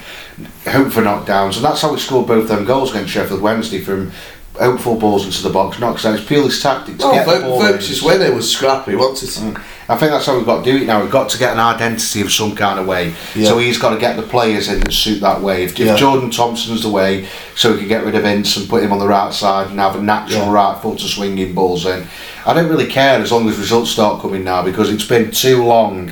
hope 0.66 0.92
for 0.92 1.02
knockdowns, 1.02 1.56
and 1.56 1.66
that's 1.66 1.82
how 1.82 1.92
we 1.92 2.00
scored 2.00 2.28
both 2.28 2.48
them 2.48 2.66
goals 2.66 2.92
against 2.92 3.12
Sheffield 3.12 3.42
Wednesday 3.42 3.82
from 3.82 4.12
hopeful 4.60 4.96
balls 4.96 5.26
into 5.26 5.44
the 5.44 5.50
box, 5.50 5.80
knocks 5.80 6.06
out. 6.06 6.16
It's 6.18 6.28
purely 6.28 6.52
tactics. 6.52 7.00
Well, 7.00 7.14
get 7.14 7.26
the 7.26 7.40
Vo- 7.40 7.42
ball 7.42 7.66
in. 7.66 7.74
Vokes' 7.74 8.02
winner 8.02 8.34
was 8.34 8.52
scrappy, 8.52 8.96
wasn't 8.96 9.58
it? 9.58 9.62
I 9.90 9.96
think 9.96 10.12
that's 10.12 10.26
how 10.26 10.36
we've 10.36 10.46
got 10.46 10.64
to 10.66 10.72
do 10.72 10.78
it 10.84 10.86
now. 10.86 11.02
We've 11.02 11.12
got 11.12 11.30
to 11.30 11.38
get 11.38 11.54
an 11.54 11.60
identity 11.60 12.20
of 12.22 12.32
some 12.32 12.56
kind 12.56 12.78
of 12.80 12.86
way. 12.88 13.14
Yeah. 13.36 13.48
So 13.48 13.58
he's 13.58 13.78
got 13.78 13.92
to 13.92 13.98
get 14.00 14.18
the 14.18 14.24
players 14.24 14.68
in 14.68 14.82
that 14.82 14.92
suit 14.92 15.22
that 15.22 15.42
way. 15.42 15.64
If, 15.64 15.80
if 15.80 15.86
Yeah. 15.88 15.96
Jordan 15.96 16.30
Thompson's 16.30 16.84
the 16.84 16.90
way, 16.90 17.28
so 17.56 17.72
we 17.72 17.80
can 17.80 17.88
get 17.88 18.04
rid 18.04 18.16
of 18.16 18.26
Ince 18.26 18.58
and 18.58 18.68
put 18.68 18.84
him 18.84 18.92
on 18.92 19.00
the 19.00 19.08
right 19.08 19.34
side 19.34 19.70
and 19.70 19.80
have 19.80 19.96
a 19.96 20.02
natural 20.02 20.44
Yeah. 20.46 20.52
right 20.52 20.82
foot 20.82 21.00
to 21.00 21.06
swinging 21.08 21.54
balls 21.54 21.86
in. 21.86 22.06
I 22.46 22.54
don't 22.54 22.68
really 22.70 22.88
care 22.88 23.20
as 23.22 23.32
long 23.32 23.48
as 23.48 23.58
results 23.58 23.92
start 23.92 24.22
coming 24.22 24.44
now 24.44 24.62
because 24.62 24.90
it's 24.92 25.06
been 25.08 25.32
too 25.32 25.64
long. 25.64 26.12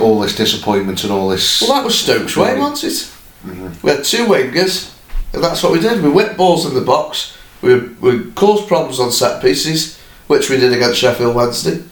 All 0.00 0.20
this 0.20 0.34
disappointment 0.34 1.02
and 1.04 1.12
all 1.12 1.28
this. 1.28 1.60
Well, 1.60 1.74
that 1.74 1.84
was 1.84 1.98
Stokes' 1.98 2.38
way, 2.38 2.58
wasn't 2.58 2.90
it? 2.90 3.10
Mm-hmm. 3.46 3.86
We 3.86 3.90
had 3.92 4.02
two 4.02 4.24
wingers, 4.24 4.94
and 5.34 5.44
that's 5.44 5.62
what 5.62 5.72
we 5.72 5.80
did. 5.80 6.02
We 6.02 6.08
whipped 6.08 6.38
balls 6.38 6.64
in 6.64 6.72
the 6.72 6.80
box. 6.80 7.36
We, 7.60 7.78
we 8.00 8.30
caused 8.30 8.66
problems 8.66 8.98
on 8.98 9.12
set 9.12 9.42
pieces, 9.42 9.98
which 10.26 10.48
we 10.48 10.56
did 10.56 10.72
against 10.72 11.00
Sheffield 11.00 11.34
Wednesday, 11.34 11.82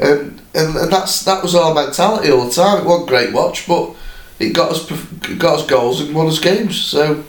and 0.00 0.40
and, 0.54 0.76
and 0.76 0.92
that's 0.92 1.24
that 1.24 1.42
was 1.42 1.54
our 1.54 1.74
mentality 1.74 2.30
all 2.30 2.46
the 2.46 2.52
time. 2.52 2.78
It 2.78 2.86
wasn't 2.86 3.08
great 3.08 3.32
watch, 3.32 3.66
but 3.66 3.94
it 4.38 4.50
got 4.54 4.70
us 4.72 4.90
it 5.28 5.38
got 5.38 5.60
us 5.60 5.66
goals 5.66 6.00
and 6.00 6.14
won 6.14 6.26
us 6.26 6.38
games. 6.38 6.76
So 6.80 7.24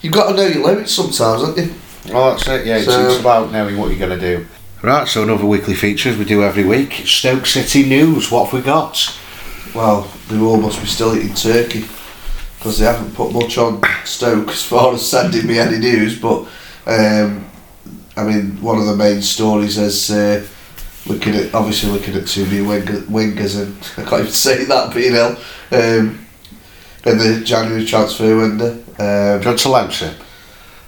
you've 0.00 0.12
got 0.12 0.30
to 0.30 0.36
know 0.36 0.46
your 0.46 0.64
limits 0.64 0.92
sometimes, 0.92 1.42
haven't 1.46 1.58
you? 1.64 1.74
Well, 2.12 2.30
that's 2.32 2.46
it. 2.48 2.66
Yeah, 2.66 2.76
it's, 2.76 2.86
So- 2.86 3.06
it's 3.08 3.20
about 3.20 3.52
knowing 3.52 3.76
what 3.78 3.90
you're 3.90 3.98
going 4.06 4.18
to 4.18 4.36
do. 4.38 4.46
Right, 4.82 5.08
so 5.08 5.22
another 5.22 5.46
weekly 5.46 5.72
feature 5.74 6.10
as 6.10 6.18
we 6.18 6.26
do 6.26 6.42
every 6.42 6.64
week. 6.64 6.92
Stoke 7.06 7.46
City 7.46 7.84
news. 7.84 8.30
What 8.30 8.44
have 8.44 8.52
we 8.52 8.60
got? 8.60 9.18
Well, 9.74 10.06
they 10.28 10.38
all 10.38 10.58
must 10.58 10.78
be 10.78 10.86
still 10.86 11.16
eating 11.16 11.32
turkey 11.34 11.86
because 12.58 12.78
they 12.78 12.84
haven't 12.84 13.14
put 13.14 13.32
much 13.32 13.56
on 13.56 13.80
Stoke 14.04 14.50
as 14.50 14.62
far 14.62 14.92
as 14.92 15.08
sending 15.08 15.46
me 15.46 15.58
any 15.58 15.78
news. 15.78 16.18
But 16.20 16.46
um, 16.86 17.46
I 18.14 18.24
mean, 18.24 18.60
one 18.60 18.78
of 18.78 18.84
the 18.84 18.94
main 18.94 19.22
stories 19.22 19.78
is 19.78 20.10
uh, 20.10 20.46
looking 21.06 21.34
at 21.34 21.54
obviously 21.54 21.90
looking 21.90 22.14
at 22.14 22.26
two 22.26 22.46
new 22.46 22.66
winger, 22.66 23.00
wingers, 23.02 23.60
and 23.60 23.76
I 24.06 24.08
can't 24.08 24.20
even 24.22 24.32
say 24.32 24.64
that 24.64 24.94
being 24.94 25.14
ill 25.14 25.36
um, 25.72 26.26
in 27.06 27.18
the 27.18 27.42
January 27.44 27.84
transfer 27.84 28.36
window. 28.36 28.72
Um, 28.98 29.42
John 29.42 29.56
Salemsip. 29.56 30.14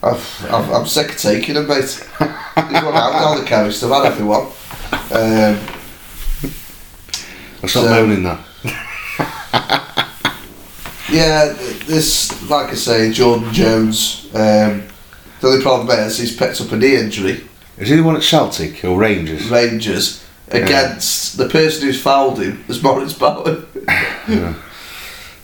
I've, 0.02 0.46
I've, 0.52 0.70
I'm 0.72 0.86
sick 0.86 1.10
of 1.10 1.18
taking 1.18 1.54
them, 1.54 1.66
mate. 1.66 1.82
He's 1.84 2.08
run 2.18 2.94
out 2.96 3.12
down 3.12 3.38
the 3.38 3.44
chemist. 3.46 3.82
I've 3.82 3.90
had 3.90 4.12
everyone. 4.12 4.46
Um, 5.10 5.58
I'm 6.42 7.62
not 7.62 7.70
So- 7.70 7.88
moaning 7.88 8.22
that. 8.22 8.40
Yeah, 11.10 11.52
this, 11.86 12.48
like 12.50 12.70
I 12.70 12.74
say, 12.74 13.12
Jordan 13.12 13.52
Jones. 13.52 14.26
Um, 14.34 14.82
the 15.40 15.48
only 15.48 15.62
problem 15.62 15.96
is 15.98 16.18
he's 16.18 16.36
picked 16.36 16.60
up 16.60 16.72
a 16.72 16.76
knee 16.76 16.96
injury. 16.96 17.46
Is 17.78 17.88
he 17.90 17.96
the 17.96 18.02
one 18.02 18.16
at 18.16 18.22
Celtic 18.22 18.84
or 18.84 18.98
Rangers? 18.98 19.48
Rangers 19.50 20.24
against 20.48 21.36
the 21.36 21.48
person 21.48 21.86
who's 21.86 22.00
fouled 22.00 22.40
him 22.40 22.64
is 22.68 22.82
Morris 22.82 23.12
Bowen. 23.12 23.66
Yeah. 24.28 24.54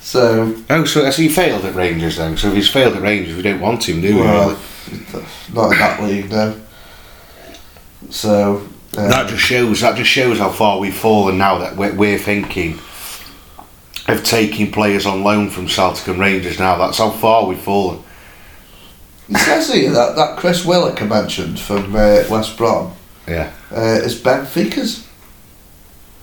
So, 0.00 0.56
Oh, 0.68 0.84
so 0.84 1.04
has 1.04 1.16
he 1.16 1.28
failed 1.28 1.64
at 1.64 1.76
Rangers 1.76 2.16
then? 2.16 2.36
So 2.36 2.48
if 2.48 2.54
he's 2.54 2.68
failed 2.68 2.96
at 2.96 3.02
Rangers, 3.02 3.36
we 3.36 3.42
don't 3.42 3.60
want 3.60 3.88
him, 3.88 4.00
do 4.00 4.16
we? 4.16 4.20
well, 4.22 4.58
not 5.54 5.72
in 5.72 5.78
that 5.78 6.02
league, 6.02 6.28
no. 6.30 6.60
So, 8.10 8.56
um, 8.56 9.08
that 9.08 9.28
just 9.28 9.42
shows. 9.42 9.80
That 9.80 9.96
just 9.96 10.10
shows 10.10 10.38
how 10.38 10.50
far 10.50 10.78
we've 10.80 10.96
fallen 10.96 11.38
now. 11.38 11.58
That 11.58 11.76
we're, 11.76 11.94
we're 11.94 12.18
thinking 12.18 12.80
of 14.08 14.24
taking 14.24 14.72
players 14.72 15.06
on 15.06 15.22
loan 15.22 15.48
from 15.48 15.68
Celtic 15.68 16.08
and 16.08 16.18
Rangers. 16.18 16.58
Now 16.58 16.76
that's 16.76 16.98
how 16.98 17.10
far 17.10 17.46
we've 17.46 17.56
fallen. 17.60 18.02
It 19.34 19.38
says 19.38 19.72
here 19.72 19.90
that, 19.92 20.16
that 20.16 20.36
Chris 20.38 20.64
Willock 20.64 21.00
I 21.02 21.06
mentioned 21.06 21.58
from 21.58 21.94
uh, 21.94 22.22
West 22.30 22.56
Brom 22.56 22.92
Yeah. 23.26 23.50
uh, 23.70 24.00
is 24.02 24.20
Benfica's, 24.20 25.06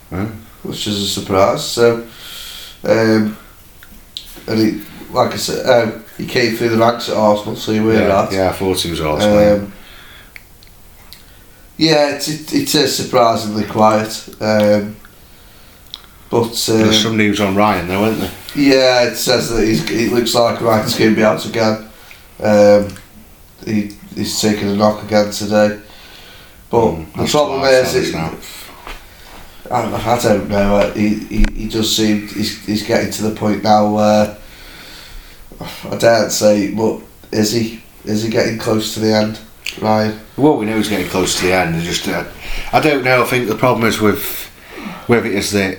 Hmm. 0.09 0.25
which 0.63 0.87
is 0.87 1.01
a 1.03 1.07
surprise. 1.07 1.63
So, 1.67 2.07
um, 2.83 3.37
and 4.47 4.59
he, 4.59 4.81
like 5.11 5.33
I 5.33 5.37
said, 5.37 5.65
um, 5.65 6.03
he 6.17 6.25
came 6.25 6.55
through 6.55 6.69
the 6.69 6.77
ranks 6.77 7.09
at 7.09 7.15
Arsenal, 7.17 7.55
so 7.55 7.71
you 7.71 7.83
were 7.83 7.93
yeah, 7.93 8.29
yeah, 8.31 8.49
I 8.49 8.53
thought 8.53 8.79
he 8.81 8.89
was 8.89 9.01
awesome. 9.01 9.31
Um, 9.63 9.73
yeah, 11.77 12.15
it, 12.15 12.27
it, 12.27 12.53
it 12.53 12.75
is 12.75 12.95
surprisingly 12.95 13.63
quiet. 13.65 14.27
Um, 14.41 14.97
but 16.29 16.49
There's 16.49 16.69
um, 16.69 16.93
some 16.93 17.17
news 17.17 17.39
on 17.39 17.55
Ryan, 17.55 17.87
though, 17.87 18.05
isn't 18.05 18.19
there? 18.19 18.31
yeah, 18.55 19.03
it 19.11 19.15
says 19.15 19.49
that 19.49 19.63
he's, 19.65 19.89
it 19.89 20.11
looks 20.11 20.35
like 20.35 20.61
Ryan's 20.61 20.97
going 20.97 21.11
to 21.11 21.15
be 21.15 21.23
out 21.23 21.45
again. 21.45 21.88
Um, 22.41 22.95
he, 23.65 23.91
he's 24.15 24.39
taken 24.41 24.69
a 24.69 24.75
knock 24.75 25.03
again 25.03 25.31
today. 25.31 25.79
But 26.69 26.91
Mm, 26.91 27.13
the 27.17 27.27
problem 27.31 27.61
I 27.61 27.69
is, 27.69 27.95
it. 27.95 28.15
I, 29.71 30.13
I 30.15 30.19
don't 30.21 30.49
know. 30.49 30.75
uh, 30.77 30.93
He, 30.93 31.15
he, 31.15 31.45
he 31.53 31.67
does 31.67 31.95
seem 31.95 32.27
he's, 32.27 32.63
he's 32.65 32.83
getting 32.87 33.11
to 33.11 33.23
the 33.23 33.35
point 33.35 33.63
now 33.63 33.93
where 33.93 34.37
I 35.91 35.95
daren't 35.97 36.31
say, 36.31 36.71
but 36.73 37.01
is 37.31 37.51
he 37.51 37.81
is 38.05 38.23
he 38.23 38.29
getting 38.29 38.57
close 38.57 38.93
to 38.93 38.99
the 39.01 39.13
end, 39.13 39.39
Ryan? 39.81 40.19
Well, 40.37 40.57
we 40.57 40.65
know 40.65 40.77
he's 40.77 40.89
getting 40.89 41.09
close 41.09 41.35
to 41.39 41.45
the 41.47 41.53
end. 41.53 41.75
It's 41.75 41.85
just, 41.85 42.07
uh, 42.07 42.23
I 42.71 42.79
don't 42.79 43.03
know. 43.03 43.21
I 43.23 43.25
think 43.25 43.49
the 43.49 43.55
problem 43.55 43.87
is 43.87 43.99
with 43.99 44.49
with 45.07 45.25
it 45.25 45.33
is 45.33 45.51
that 45.51 45.77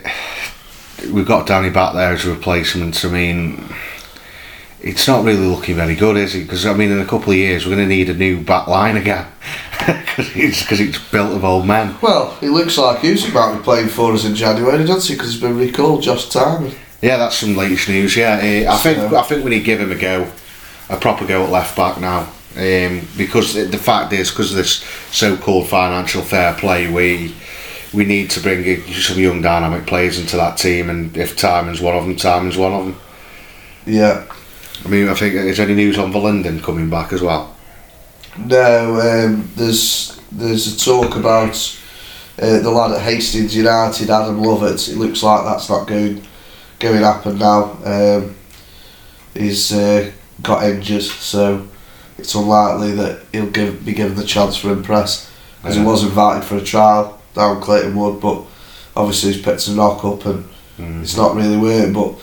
we've 1.12 1.26
got 1.26 1.46
Danny 1.46 1.70
back 1.70 1.94
there 1.94 2.12
as 2.12 2.26
a 2.26 2.30
replacement. 2.34 3.04
I 3.04 3.08
mean, 3.08 3.64
it's 4.82 5.06
not 5.06 5.24
really 5.24 5.46
looking 5.46 5.76
very 5.76 5.94
good, 5.94 6.16
is 6.16 6.34
it? 6.34 6.40
Because 6.44 6.64
I 6.66 6.74
mean, 6.74 6.90
in 6.90 7.00
a 7.00 7.04
couple 7.06 7.30
of 7.32 7.36
years, 7.36 7.64
we're 7.66 7.76
going 7.76 7.88
to 7.88 7.94
need 7.94 8.08
a 8.10 8.14
new 8.14 8.40
back 8.42 8.66
line 8.66 8.96
again 8.96 9.26
because 9.86 10.34
it's 10.36 10.62
because 10.62 10.80
it's 10.80 10.98
built 11.10 11.32
of 11.36 11.44
old 11.44 11.66
men. 11.66 11.96
Well, 12.00 12.36
it 12.40 12.50
looks 12.50 12.78
like 12.78 13.00
Usyk 13.00 13.32
might 13.34 13.56
be 13.56 13.62
playing 13.62 13.88
for 13.88 14.12
us 14.12 14.24
in 14.24 14.34
January, 14.34 14.84
doesn't 14.84 15.08
he? 15.08 15.14
Because 15.14 15.32
he's 15.32 15.40
been 15.40 15.58
recalled 15.58 16.02
just 16.02 16.32
time. 16.32 16.72
Yeah, 17.02 17.16
that's 17.16 17.36
some 17.36 17.56
latest 17.56 17.88
news. 17.88 18.16
Yeah, 18.16 18.34
uh, 18.68 18.72
I 18.74 18.76
think 18.78 18.98
So- 18.98 19.16
I 19.16 19.22
think 19.22 19.44
we 19.44 19.50
need 19.50 19.60
to 19.60 19.64
give 19.64 19.80
him 19.80 19.90
a 19.92 19.96
go, 19.96 20.30
a 20.88 20.96
proper 20.96 21.26
go 21.26 21.44
at 21.44 21.50
left 21.50 21.76
back 21.76 21.98
now. 22.00 22.28
Um, 22.56 23.06
because 23.16 23.54
the 23.54 23.62
the 23.64 23.78
fact 23.78 24.12
is, 24.12 24.30
because 24.30 24.50
of 24.50 24.56
this 24.56 24.84
so-called 25.12 25.68
financial 25.68 26.20
fair 26.22 26.52
play, 26.54 26.90
we 26.90 27.34
we 27.92 28.04
need 28.04 28.30
to 28.30 28.40
bring 28.40 28.64
in 28.64 28.82
some 28.92 29.18
young 29.18 29.40
dynamic 29.40 29.86
players 29.86 30.18
into 30.18 30.36
that 30.36 30.56
team. 30.58 30.90
And 30.90 31.16
if 31.16 31.36
Tymon's 31.36 31.80
one 31.80 31.96
of 31.96 32.04
them, 32.04 32.16
Tymon's 32.16 32.56
one 32.56 32.72
of 32.72 32.84
them. 32.86 32.96
Yeah. 33.86 34.24
I 34.84 34.88
mean, 34.88 35.08
I 35.08 35.14
think 35.14 35.34
is 35.34 35.60
any 35.60 35.74
news 35.74 35.98
on 35.98 36.12
Verlinden 36.12 36.62
coming 36.62 36.88
back 36.88 37.12
as 37.12 37.20
well? 37.22 37.54
No, 38.38 39.00
um, 39.00 39.50
there's 39.56 40.18
there's 40.32 40.74
a 40.74 40.78
talk 40.84 41.16
about 41.16 41.78
uh, 42.40 42.60
the 42.60 42.70
lad 42.70 42.92
at 42.92 43.02
Hastings 43.02 43.54
United, 43.56 44.08
Adam 44.10 44.40
Lovett. 44.42 44.88
It 44.88 44.96
looks 44.96 45.22
like 45.22 45.44
that's 45.44 45.68
not 45.68 45.86
going 45.86 46.22
going 46.78 47.00
to 47.00 47.06
happen 47.06 47.38
now. 47.38 47.76
Um, 47.84 48.34
he's 49.34 49.72
uh, 49.72 50.10
got 50.42 50.64
injured, 50.64 51.02
so 51.02 51.68
it's 52.16 52.34
unlikely 52.34 52.92
that 52.92 53.20
he'll 53.32 53.50
give, 53.50 53.84
be 53.84 53.92
given 53.92 54.16
the 54.16 54.24
chance 54.24 54.56
for 54.56 54.70
Impress 54.72 55.30
because 55.60 55.76
Yeah. 55.76 55.82
he 55.82 55.88
was 55.88 56.02
invited 56.04 56.44
for 56.44 56.56
a 56.56 56.62
trial 56.62 57.20
down 57.34 57.60
Clayton 57.60 57.94
Wood, 57.96 58.20
but 58.20 58.44
obviously 58.96 59.32
he's 59.32 59.42
picked 59.42 59.68
a 59.68 59.72
knock 59.72 60.04
up 60.04 60.24
and 60.26 60.44
Mm. 60.78 61.02
it's 61.02 61.14
not 61.16 61.34
really 61.36 61.58
working. 61.58 61.92
But 61.92 62.14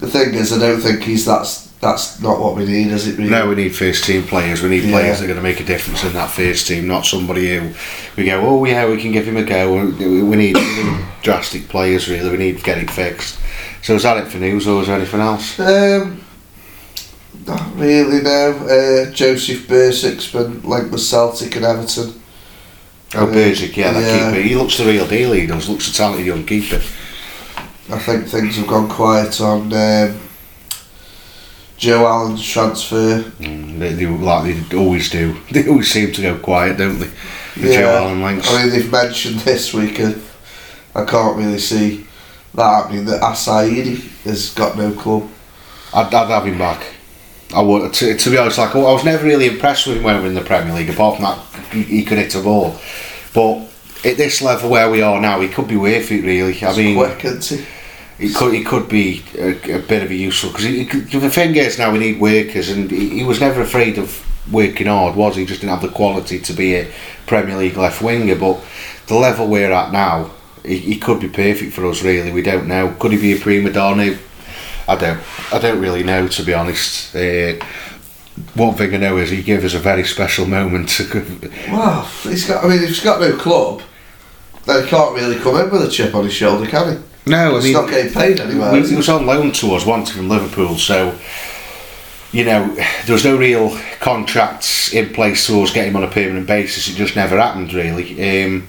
the 0.00 0.06
thing 0.06 0.34
is, 0.34 0.52
I 0.52 0.58
don't 0.58 0.82
think 0.82 1.02
he's 1.02 1.24
that's 1.24 1.69
that's 1.80 2.20
not 2.20 2.38
what 2.40 2.56
we 2.56 2.64
need, 2.66 2.88
is 2.88 3.06
it? 3.08 3.16
Really? 3.18 3.30
No, 3.30 3.48
we 3.48 3.54
need 3.54 3.74
first 3.74 4.04
team 4.04 4.22
players. 4.24 4.62
We 4.62 4.68
need 4.68 4.84
Yeah. 4.84 4.90
players 4.92 5.18
that 5.18 5.24
are 5.24 5.28
going 5.28 5.38
to 5.38 5.42
make 5.42 5.60
a 5.60 5.64
difference 5.64 6.04
in 6.04 6.12
that 6.12 6.30
first 6.30 6.66
team, 6.66 6.86
not 6.86 7.06
somebody 7.06 7.56
who 7.56 7.70
we 8.16 8.24
go, 8.24 8.40
oh 8.40 8.64
yeah, 8.64 8.86
we 8.88 9.00
can 9.00 9.12
give 9.12 9.26
him 9.26 9.36
a 9.38 9.42
go. 9.44 9.74
We 9.74 10.06
need, 10.06 10.22
we 10.22 10.36
need 10.36 10.56
drastic 11.22 11.68
players, 11.68 12.08
really. 12.08 12.30
We 12.30 12.36
need 12.36 12.58
to 12.58 12.62
get 12.64 12.78
it 12.78 12.90
fixed. 12.90 13.38
So 13.82 13.94
is 13.94 14.02
that 14.02 14.18
it 14.18 14.28
for 14.28 14.36
news, 14.38 14.66
or 14.68 14.82
is 14.82 14.88
there 14.88 14.96
anything 14.96 15.20
else? 15.20 15.58
Um, 15.58 16.20
not 17.46 17.74
really. 17.76 18.22
No. 18.22 18.52
Uh, 19.08 19.10
Josef 19.12 19.66
Bursik's 19.66 20.30
been 20.30 20.60
linked 20.62 20.90
with 20.90 21.00
Celtic 21.00 21.56
and 21.56 21.64
Everton. 21.64 22.14
Oh, 23.14 23.26
Uh, 23.26 23.30
yeah, 23.32 23.92
that 23.92 24.02
yeah. 24.02 24.30
keeper. 24.30 24.42
He 24.42 24.54
looks 24.54 24.76
the 24.76 24.84
real 24.84 25.06
deal. 25.06 25.32
He 25.32 25.46
does. 25.46 25.68
Looks 25.68 25.88
a 25.90 25.94
talented 25.94 26.26
young 26.26 26.44
keeper. 26.44 26.80
I 27.92 27.98
think 27.98 28.28
things 28.28 28.56
have 28.56 28.68
gone 28.68 28.88
quiet 28.88 29.40
on 29.40 29.72
um, 29.72 30.20
Joe 31.80 32.06
Allen's 32.06 32.46
transfer. 32.46 33.22
Mm, 33.22 33.78
they, 33.78 33.94
they 33.94 34.06
like 34.06 34.68
they 34.68 34.76
always 34.76 35.08
do. 35.08 35.34
They 35.50 35.66
always 35.66 35.90
seem 35.90 36.12
to 36.12 36.22
go 36.22 36.38
quiet, 36.38 36.76
don't 36.76 36.98
they? 36.98 37.10
The 37.56 37.72
Joe 37.72 37.88
Allen 37.88 38.22
links. 38.22 38.48
I 38.50 38.62
mean, 38.62 38.70
they've 38.70 38.92
mentioned 38.92 39.40
this 39.40 39.72
week. 39.72 39.98
Uh, 39.98 40.12
I 40.94 41.06
can't 41.06 41.38
really 41.38 41.58
see 41.58 42.06
that 42.54 42.82
happening. 42.82 43.06
That 43.06 43.22
Assaidi 43.22 43.96
has 44.24 44.52
got 44.54 44.76
no 44.76 44.92
club. 44.92 45.28
I'd, 45.94 46.12
I'd 46.12 46.28
have 46.28 46.46
him 46.46 46.58
back. 46.58 46.84
I 47.54 47.62
would. 47.62 47.94
To, 47.94 48.14
to 48.14 48.30
be 48.30 48.36
honest, 48.36 48.58
like 48.58 48.76
I 48.76 48.78
was 48.78 49.04
never 49.04 49.24
really 49.26 49.46
impressed 49.46 49.86
with 49.86 49.96
him 49.96 50.02
when 50.02 50.16
we 50.16 50.20
were 50.20 50.28
in 50.28 50.34
the 50.34 50.42
Premier 50.42 50.74
League. 50.74 50.90
Apart 50.90 51.16
from 51.16 51.24
that, 51.24 51.38
he, 51.72 52.04
could 52.04 52.18
hit 52.18 52.34
a 52.34 52.42
ball. 52.42 52.78
But 53.32 53.70
at 54.04 54.18
this 54.18 54.42
level 54.42 54.68
where 54.68 54.90
we 54.90 55.00
are 55.00 55.18
now, 55.18 55.40
he 55.40 55.48
could 55.48 55.66
be 55.66 55.76
worth 55.76 56.12
it. 56.12 56.24
Really, 56.24 56.52
I 56.62 56.72
He's 56.72 56.76
mean, 56.76 56.96
quick? 56.96 57.24
It 58.20 58.36
could, 58.36 58.52
it 58.52 58.66
could 58.66 58.86
be 58.86 59.24
a, 59.38 59.76
a 59.76 59.78
bit 59.78 60.02
of 60.02 60.10
a 60.10 60.14
useful 60.14 60.52
because 60.52 61.10
the 61.10 61.30
thing 61.30 61.56
is 61.56 61.78
now 61.78 61.90
we 61.90 61.98
need 61.98 62.20
workers, 62.20 62.68
and 62.68 62.90
he, 62.90 63.08
he 63.08 63.24
was 63.24 63.40
never 63.40 63.62
afraid 63.62 63.96
of 63.96 64.26
working 64.52 64.88
hard, 64.88 65.16
was 65.16 65.36
he? 65.36 65.46
Just 65.46 65.62
didn't 65.62 65.72
have 65.72 65.82
the 65.82 65.88
quality 65.88 66.38
to 66.38 66.52
be 66.52 66.74
a 66.74 66.92
Premier 67.26 67.56
League 67.56 67.78
left 67.78 68.02
winger. 68.02 68.36
But 68.36 68.62
the 69.06 69.14
level 69.14 69.48
we're 69.48 69.72
at 69.72 69.90
now, 69.90 70.32
he, 70.62 70.76
he 70.78 70.96
could 70.98 71.20
be 71.20 71.28
perfect 71.28 71.72
for 71.72 71.86
us. 71.86 72.02
Really, 72.02 72.30
we 72.30 72.42
don't 72.42 72.68
know. 72.68 72.94
Could 72.98 73.12
he 73.12 73.18
be 73.18 73.32
a 73.32 73.40
prima 73.40 73.72
donna? 73.72 74.18
I 74.86 74.96
don't. 74.96 75.20
I 75.50 75.58
don't 75.58 75.80
really 75.80 76.02
know 76.02 76.28
to 76.28 76.42
be 76.42 76.52
honest. 76.52 77.16
Uh, 77.16 77.54
one 78.54 78.74
thing 78.74 78.94
I 78.94 78.98
know 78.98 79.16
is 79.16 79.30
he 79.30 79.42
gave 79.42 79.64
us 79.64 79.74
a 79.74 79.78
very 79.78 80.04
special 80.04 80.46
moment. 80.46 81.00
well, 81.68 82.04
he's 82.22 82.46
got. 82.46 82.64
I 82.64 82.68
mean, 82.68 82.80
he's 82.80 83.00
got 83.00 83.20
no 83.20 83.36
club, 83.36 83.80
then 84.66 84.84
he 84.84 84.90
can't 84.90 85.14
really 85.14 85.38
come 85.38 85.56
in 85.56 85.70
with 85.70 85.82
a 85.82 85.90
chip 85.90 86.14
on 86.14 86.24
his 86.24 86.34
shoulder, 86.34 86.68
can 86.68 86.96
he? 86.96 87.09
No, 87.26 87.52
I 87.52 87.54
He's 87.56 87.64
mean, 87.64 87.72
not 87.74 87.90
getting 87.90 88.12
paid 88.12 88.40
anywhere. 88.40 88.74
he 88.74 88.88
he? 88.88 88.96
was 88.96 89.08
on 89.08 89.26
loan 89.26 89.52
to 89.52 89.74
us, 89.74 89.84
once 89.84 90.10
from 90.10 90.28
Liverpool, 90.28 90.76
so 90.76 91.16
you 92.32 92.44
know 92.44 92.74
there 93.06 93.12
was 93.14 93.24
no 93.24 93.36
real 93.36 93.76
contracts 94.00 94.92
in 94.94 95.12
place 95.12 95.46
to 95.46 95.60
us 95.62 95.72
get 95.72 95.86
him 95.88 95.96
on 95.96 96.04
a 96.04 96.10
permanent 96.10 96.46
basis. 96.46 96.88
It 96.88 96.96
just 96.96 97.16
never 97.16 97.38
happened, 97.38 97.72
really. 97.72 98.44
Um, 98.44 98.68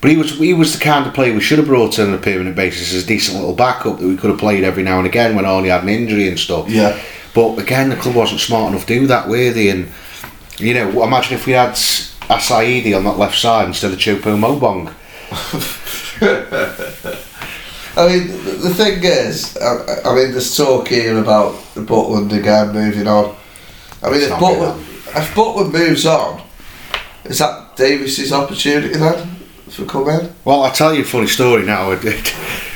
but 0.00 0.10
he 0.10 0.16
was 0.16 0.38
he 0.38 0.54
was 0.54 0.72
the 0.78 0.84
kind 0.84 1.06
of 1.06 1.14
player 1.14 1.32
we 1.32 1.40
should 1.40 1.58
have 1.58 1.66
brought 1.66 1.98
in 1.98 2.08
on 2.08 2.14
a 2.14 2.18
permanent 2.18 2.56
basis 2.56 2.94
as 2.94 3.04
a 3.04 3.06
decent 3.06 3.38
little 3.38 3.54
backup 3.54 3.98
that 3.98 4.06
we 4.06 4.16
could 4.16 4.30
have 4.30 4.38
played 4.38 4.64
every 4.64 4.82
now 4.82 4.98
and 4.98 5.06
again 5.06 5.34
when 5.36 5.44
Arnie 5.44 5.68
had 5.70 5.82
an 5.82 5.88
injury 5.88 6.28
and 6.28 6.38
stuff. 6.38 6.68
Yeah. 6.68 7.00
But 7.34 7.58
again, 7.58 7.90
the 7.90 7.96
club 7.96 8.16
wasn't 8.16 8.40
smart 8.40 8.72
enough 8.72 8.86
to 8.86 9.00
do 9.00 9.06
that, 9.06 9.28
were 9.28 9.50
they? 9.52 9.68
And 9.70 9.90
you 10.58 10.74
know, 10.74 11.02
imagine 11.02 11.34
if 11.34 11.46
we 11.46 11.52
had 11.52 11.70
Assaidi 11.70 12.96
on 12.96 13.04
that 13.04 13.18
left 13.18 13.38
side 13.38 13.66
instead 13.68 13.92
of 13.92 13.98
Choupo-Moting. 13.98 14.92
I 17.96 18.06
mean, 18.06 18.28
the, 18.28 18.72
thing 18.72 19.00
is, 19.02 19.56
I, 19.56 20.02
I 20.04 20.14
mean, 20.14 20.30
there's 20.30 20.56
talk 20.56 20.88
here 20.88 21.18
about 21.18 21.54
Butland 21.74 22.32
again 22.32 22.72
moving 22.72 23.08
on. 23.08 23.34
I 24.02 24.10
mean, 24.10 24.20
It's 24.20 24.26
if 24.26 24.38
Butland, 24.38 24.78
if 25.16 25.34
Butland 25.34 25.72
moves 25.72 26.06
on, 26.06 26.42
is 27.24 27.38
that 27.38 27.76
Davies's 27.76 28.32
opportunity 28.32 28.94
then 28.94 29.36
for 29.68 29.84
come 29.86 30.08
in? 30.08 30.32
Well, 30.44 30.62
I'll 30.62 30.72
tell 30.72 30.94
you 30.94 31.02
a 31.02 31.04
funny 31.04 31.26
story 31.26 31.64
now. 31.64 31.90
I 31.90 31.98
did. 32.00 32.30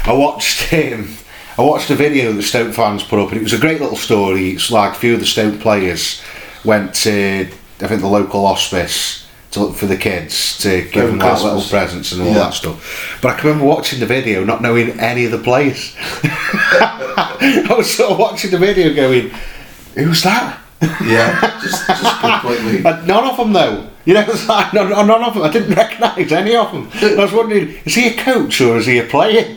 I 0.05 0.13
watched 0.13 0.73
um, 0.73 1.17
I 1.57 1.63
watched 1.63 1.91
a 1.91 1.95
video 1.95 2.33
that 2.33 2.43
Stoke 2.43 2.75
fans 2.75 3.05
put 3.05 3.21
up, 3.21 3.29
and 3.29 3.39
it 3.39 3.45
was 3.45 3.53
a 3.53 3.59
great 3.59 3.81
little 3.81 3.97
story. 3.97 4.51
It's 4.51 4.71
like 4.71 4.93
a 4.93 4.99
few 4.99 5.15
of 5.15 5.21
the 5.21 5.27
Stoke 5.27 5.61
players 5.61 6.21
went 6.65 6.95
to, 6.95 7.49
I 7.81 7.87
think, 7.87 8.01
the 8.01 8.09
local 8.09 8.47
hospice 8.47 9.24
to 9.55 9.61
look 9.61 9.75
for 9.77 9.87
the 9.87 9.97
kids 9.97 10.59
to 10.59 10.83
give 10.83 10.97
Over 11.05 11.11
them 11.13 11.19
like 11.19 11.43
little 11.43 11.63
presents 11.63 12.13
and 12.13 12.23
all 12.23 12.29
Yeah. 12.29 12.35
that 12.35 12.55
stuff. 12.55 13.19
But 13.23 13.33
I 13.33 13.35
can 13.41 13.49
remember 13.49 13.67
watching 13.67 14.01
the 14.01 14.07
video, 14.07 14.45
not 14.45 14.63
knowing 14.63 14.99
any 15.01 15.25
of 15.25 15.33
the 15.33 15.39
players. 15.39 15.95
I 16.77 17.75
was 17.77 17.95
sort 17.95 18.13
of 18.13 18.19
watching 18.19 18.51
the 18.51 18.59
video, 18.59 18.95
going, 18.95 19.31
"Who's 19.95 20.23
that?" 20.23 20.59
Yeah, 21.03 21.59
just 21.63 21.87
just 21.87 22.21
completely. 22.21 22.83
None 22.83 23.25
of 23.25 23.37
them 23.37 23.53
though. 23.53 23.89
You 24.05 24.15
know, 24.15 24.27
like, 24.49 24.75
none, 24.75 24.91
none 24.91 25.23
of 25.25 25.35
them. 25.35 25.43
I 25.43 25.51
didn't 25.51 25.75
recognise 25.75 26.31
any 26.33 26.55
of 26.57 26.73
them. 26.73 26.91
I 27.19 27.23
was 27.23 27.33
wondering, 27.33 27.75
is 27.87 27.95
he 27.95 28.09
a 28.09 28.15
coach 28.23 28.61
or 28.61 28.77
is 28.77 28.85
he 28.87 28.99
a 28.99 29.05
player? 29.05 29.57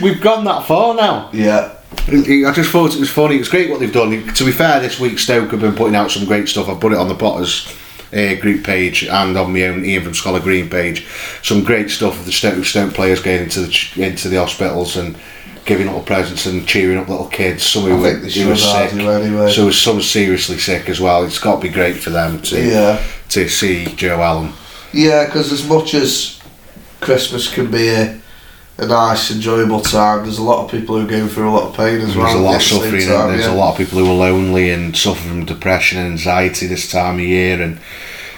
We've 0.00 0.20
gone 0.20 0.44
that 0.44 0.64
far 0.66 0.94
now. 0.94 1.28
Yeah, 1.32 1.72
I 2.06 2.52
just 2.54 2.70
thought 2.70 2.94
it 2.94 3.00
was 3.00 3.10
funny. 3.10 3.36
It's 3.36 3.48
great 3.48 3.68
what 3.68 3.80
they've 3.80 3.92
done. 3.92 4.10
To 4.34 4.44
be 4.44 4.52
fair, 4.52 4.78
this 4.80 5.00
week 5.00 5.18
Stoke 5.18 5.50
have 5.50 5.60
been 5.60 5.74
putting 5.74 5.96
out 5.96 6.10
some 6.12 6.24
great 6.24 6.48
stuff. 6.48 6.68
I've 6.68 6.78
put 6.78 6.92
it 6.92 6.98
on 6.98 7.08
the 7.08 7.16
Potters 7.16 7.66
uh, 8.12 8.34
group 8.40 8.64
page 8.64 9.04
and 9.04 9.36
on 9.36 9.52
my 9.52 9.64
own 9.64 9.84
Ian 9.84 10.04
from 10.04 10.14
Scholar 10.14 10.40
Green 10.40 10.68
page. 10.68 11.06
Some 11.42 11.64
great 11.64 11.90
stuff 11.90 12.18
of 12.18 12.26
the 12.26 12.32
Stoke, 12.32 12.64
Stoke 12.64 12.94
players 12.94 13.22
going 13.22 13.44
into 13.44 13.60
the 13.60 13.92
into 13.96 14.28
the 14.28 14.36
hospitals 14.36 14.96
and 14.96 15.16
giving 15.64 15.86
little 15.86 16.02
presents 16.02 16.46
and 16.46 16.66
cheering 16.66 16.98
up 16.98 17.08
little 17.08 17.28
kids. 17.28 17.62
Some 17.62 17.84
who 17.84 18.00
were, 18.00 18.14
who 18.14 18.48
were 18.48 18.56
sick, 18.56 18.92
anyway. 18.92 19.50
so 19.50 19.70
some 19.70 20.02
seriously 20.02 20.58
sick 20.58 20.88
as 20.88 21.00
well. 21.00 21.24
It's 21.24 21.38
got 21.38 21.56
to 21.56 21.62
be 21.62 21.68
great 21.68 21.96
for 21.96 22.10
them 22.10 22.40
to 22.42 22.66
yeah, 22.66 23.04
to 23.30 23.48
see 23.48 23.86
Joe 23.86 24.20
Allen. 24.20 24.52
yeah. 24.92 25.26
Because 25.26 25.52
as 25.52 25.68
much 25.68 25.94
as 25.94 26.40
Christmas 27.00 27.52
can 27.52 27.70
be 27.70 27.88
a, 27.88 28.19
a 28.80 28.86
nice, 28.86 29.30
enjoyable 29.30 29.80
time, 29.80 30.22
there's 30.22 30.38
a 30.38 30.42
lot 30.42 30.64
of 30.64 30.70
people 30.70 30.96
who 30.96 31.06
are 31.06 31.10
going 31.10 31.28
through 31.28 31.50
a 31.50 31.52
lot 31.52 31.68
of 31.68 31.76
pain 31.76 32.00
as 32.00 32.16
well. 32.16 32.26
There's 32.26 32.40
a 32.40 32.42
lot 32.42 32.54
of 32.54 32.60
the 32.60 32.64
suffering. 32.64 33.06
time, 33.06 33.28
there's 33.28 33.46
yeah. 33.46 33.52
a 33.52 33.54
lot 33.54 33.72
of 33.72 33.76
people 33.76 33.98
who 33.98 34.06
are 34.06 34.14
lonely 34.14 34.70
and 34.70 34.96
suffer 34.96 35.28
from 35.28 35.44
depression 35.44 35.98
and 35.98 36.12
anxiety 36.12 36.66
this 36.66 36.90
time 36.90 37.16
of 37.16 37.20
year. 37.20 37.60
And 37.60 37.78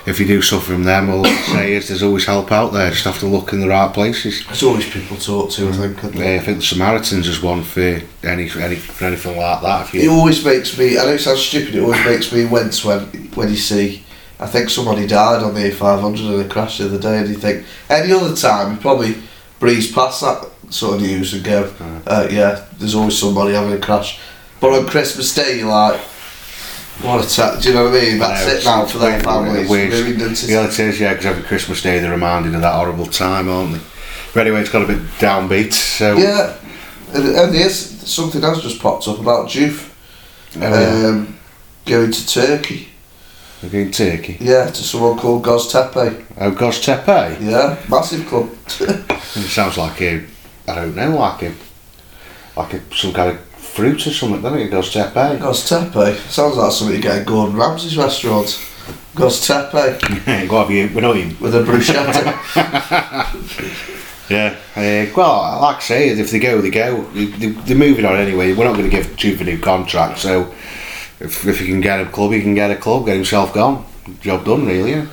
if 0.05 0.19
you 0.19 0.27
do 0.27 0.43
suffer 0.43 0.73
from 0.73 0.83
them, 0.83 1.11
all 1.11 1.25
I 1.25 1.35
say 1.43 1.75
is 1.75 1.87
there's 1.87 2.03
always 2.03 2.25
help 2.25 2.51
out 2.51 2.73
there. 2.73 2.91
Just 2.91 3.05
have 3.05 3.21
to 3.21 3.27
look 3.27 3.53
in 3.53 3.61
the 3.61 3.69
right 3.69 3.95
places. 3.95 4.45
There's 4.47 4.65
always 4.65 4.91
people 4.91 5.17
to 5.17 5.25
talk 5.25 5.51
to, 5.53 5.69
I 5.69 5.73
think. 5.73 6.05
Uh, 6.05 6.09
I 6.09 6.39
think 6.41 6.59
the 6.59 6.65
Samaritans 6.65 7.29
is 7.29 7.41
one 7.41 7.63
for 7.63 7.81
any, 7.81 8.51
any 8.51 8.77
for 8.77 9.05
anything 9.05 9.37
like 9.37 9.63
that. 9.63 9.95
It 9.95 10.09
always 10.09 10.45
makes 10.45 10.77
me. 10.77 10.99
I 10.99 11.03
don't 11.03 11.07
know 11.07 11.13
it 11.13 11.21
sounds 11.21 11.41
stupid. 11.41 11.77
It 11.77 11.83
always 11.83 12.05
makes 12.05 12.33
me 12.33 12.47
wince 12.47 12.85
when 12.85 13.03
when 13.35 13.49
you 13.49 13.57
see. 13.57 14.05
I 14.41 14.49
think 14.49 14.71
somebody 14.71 15.07
died 15.07 15.45
on 15.45 15.55
the 15.55 15.71
A500 15.71 16.35
in 16.35 16.45
a 16.45 16.49
crash 16.49 16.79
the 16.79 16.87
other 16.87 16.99
day, 16.99 17.19
and 17.19 17.29
you 17.29 17.37
think 17.37 17.65
any 17.89 18.13
other 18.13 18.35
time 18.35 18.73
you 18.73 18.81
probably 18.81 19.15
breeze 19.63 19.93
past 19.93 20.21
that 20.23 20.45
sort 20.71 20.97
of 20.97 21.03
news 21.03 21.33
and 21.35 21.45
go, 21.45 21.73
uh, 22.05 22.27
yeah, 22.29 22.65
there's 22.79 22.97
always 22.97 23.17
somebody 23.17 23.55
having 23.55 23.73
a 23.73 23.79
crash. 23.79 24.19
But 24.61 24.73
on 24.73 24.89
Christmas 24.89 25.33
Day, 25.33 25.59
you're 25.61 25.69
like, 25.69 26.01
what 27.01 27.25
a 27.25 27.29
ta- 27.37 27.61
Do 27.61 27.69
you 27.69 27.75
know 27.77 27.85
what 27.85 27.95
I 27.95 28.01
mean? 28.05 28.19
That's 28.19 28.45
I 28.45 28.57
it 28.57 28.65
now 28.65 28.85
for 28.87 28.99
their 28.99 29.21
families. 29.21 29.69
weird. 29.71 29.93
Ruined, 29.93 30.21
isn't 30.21 30.51
it? 30.51 30.53
Yeah, 30.53 30.67
it 30.67 30.77
is, 30.81 30.99
yeah, 30.99 31.11
because 31.13 31.27
every 31.27 31.45
Christmas 31.45 31.81
Day 31.81 32.01
they're 32.01 32.11
reminded 32.11 32.57
of 32.57 32.61
that 32.63 32.75
horrible 32.75 33.07
time, 33.07 33.49
aren't 33.49 33.75
they? 33.75 33.81
But 34.35 34.41
anyway, 34.49 34.63
it's 34.63 34.71
got 34.71 34.83
a 34.83 34.87
bit 34.87 34.99
downbeat, 35.21 35.73
so. 35.73 36.17
Yeah, 36.17 36.57
and, 37.15 37.25
and 37.29 37.55
there's 37.55 37.77
something 38.11 38.43
else 38.43 38.63
just 38.63 38.81
popped 38.83 39.07
up 39.07 39.21
about 39.21 39.49
Juve 39.49 39.89
Oh, 40.57 40.61
yeah. 40.61 41.07
um, 41.09 41.39
going 41.87 42.11
to 42.11 42.27
Turkey. 42.27 42.89
Going 43.71 43.93
Turkey. 43.93 44.39
Yeah, 44.41 44.67
to 44.67 44.75
someone 44.83 45.17
called 45.19 45.45
Goztepe. 45.45 46.25
Oh, 46.37 46.51
Goztepe. 46.51 47.41
Yeah, 47.41 47.79
massive 47.89 48.27
club. 48.27 48.51
It 49.35 49.49
sounds 49.49 49.79
like 49.79 50.01
a, 50.03 50.25
I 50.69 50.75
don't 50.75 50.95
know, 50.95 51.17
like 51.17 51.43
a, 51.43 51.55
like 52.57 52.75
a, 52.75 52.95
some 52.95 53.13
kind 53.13 53.31
of 53.31 53.41
fruit 53.41 54.07
or 54.07 54.11
something, 54.11 54.43
doesn't 54.43 54.59
it? 54.59 54.71
Goes 54.71 54.93
Goztepe. 54.93 56.17
Sounds 56.31 56.57
like 56.57 56.73
something 56.73 56.97
you 56.97 57.03
get 57.03 57.21
at 57.21 57.27
Gordon 57.27 57.57
Ramsay's 57.57 57.97
restaurant. 57.97 58.47
Goztepe 59.15 60.49
Go 60.49 60.61
have 60.61 60.71
you, 60.71 60.91
we're 60.95 61.01
not 61.01 61.17
even. 61.17 61.39
with 61.41 61.55
a 61.55 61.63
bruschetta. 61.63 62.33
Yeah. 64.33 64.57
Uh, 64.75 65.13
well, 65.15 65.61
like 65.61 65.77
I 65.77 65.81
say, 65.81 66.09
if 66.09 66.31
they 66.31 66.39
go, 66.39 66.61
they 66.61 66.71
go. 66.71 67.03
They, 67.13 67.27
they're 67.27 67.77
moving 67.77 68.07
on 68.07 68.17
anyway. 68.17 68.55
We're 68.55 68.65
not 68.65 68.77
going 68.77 68.89
to 68.89 68.97
give 68.97 69.15
Juve 69.17 69.41
a 69.43 69.45
new 69.45 69.59
contract, 69.59 70.19
so 70.19 70.53
if, 71.21 71.47
if 71.47 71.61
you 71.61 71.67
can 71.67 71.81
get 71.81 72.01
a 72.01 72.07
club, 72.07 72.33
you 72.33 72.41
can 72.41 72.55
get 72.55 72.71
a 72.71 72.77
club. 72.77 73.07
Get 73.07 73.17
himself 73.17 73.53
gone. 73.53 73.85
Job 74.21 74.45
done, 74.45 74.67
really. 74.67 74.93
Yeah. 74.93 75.07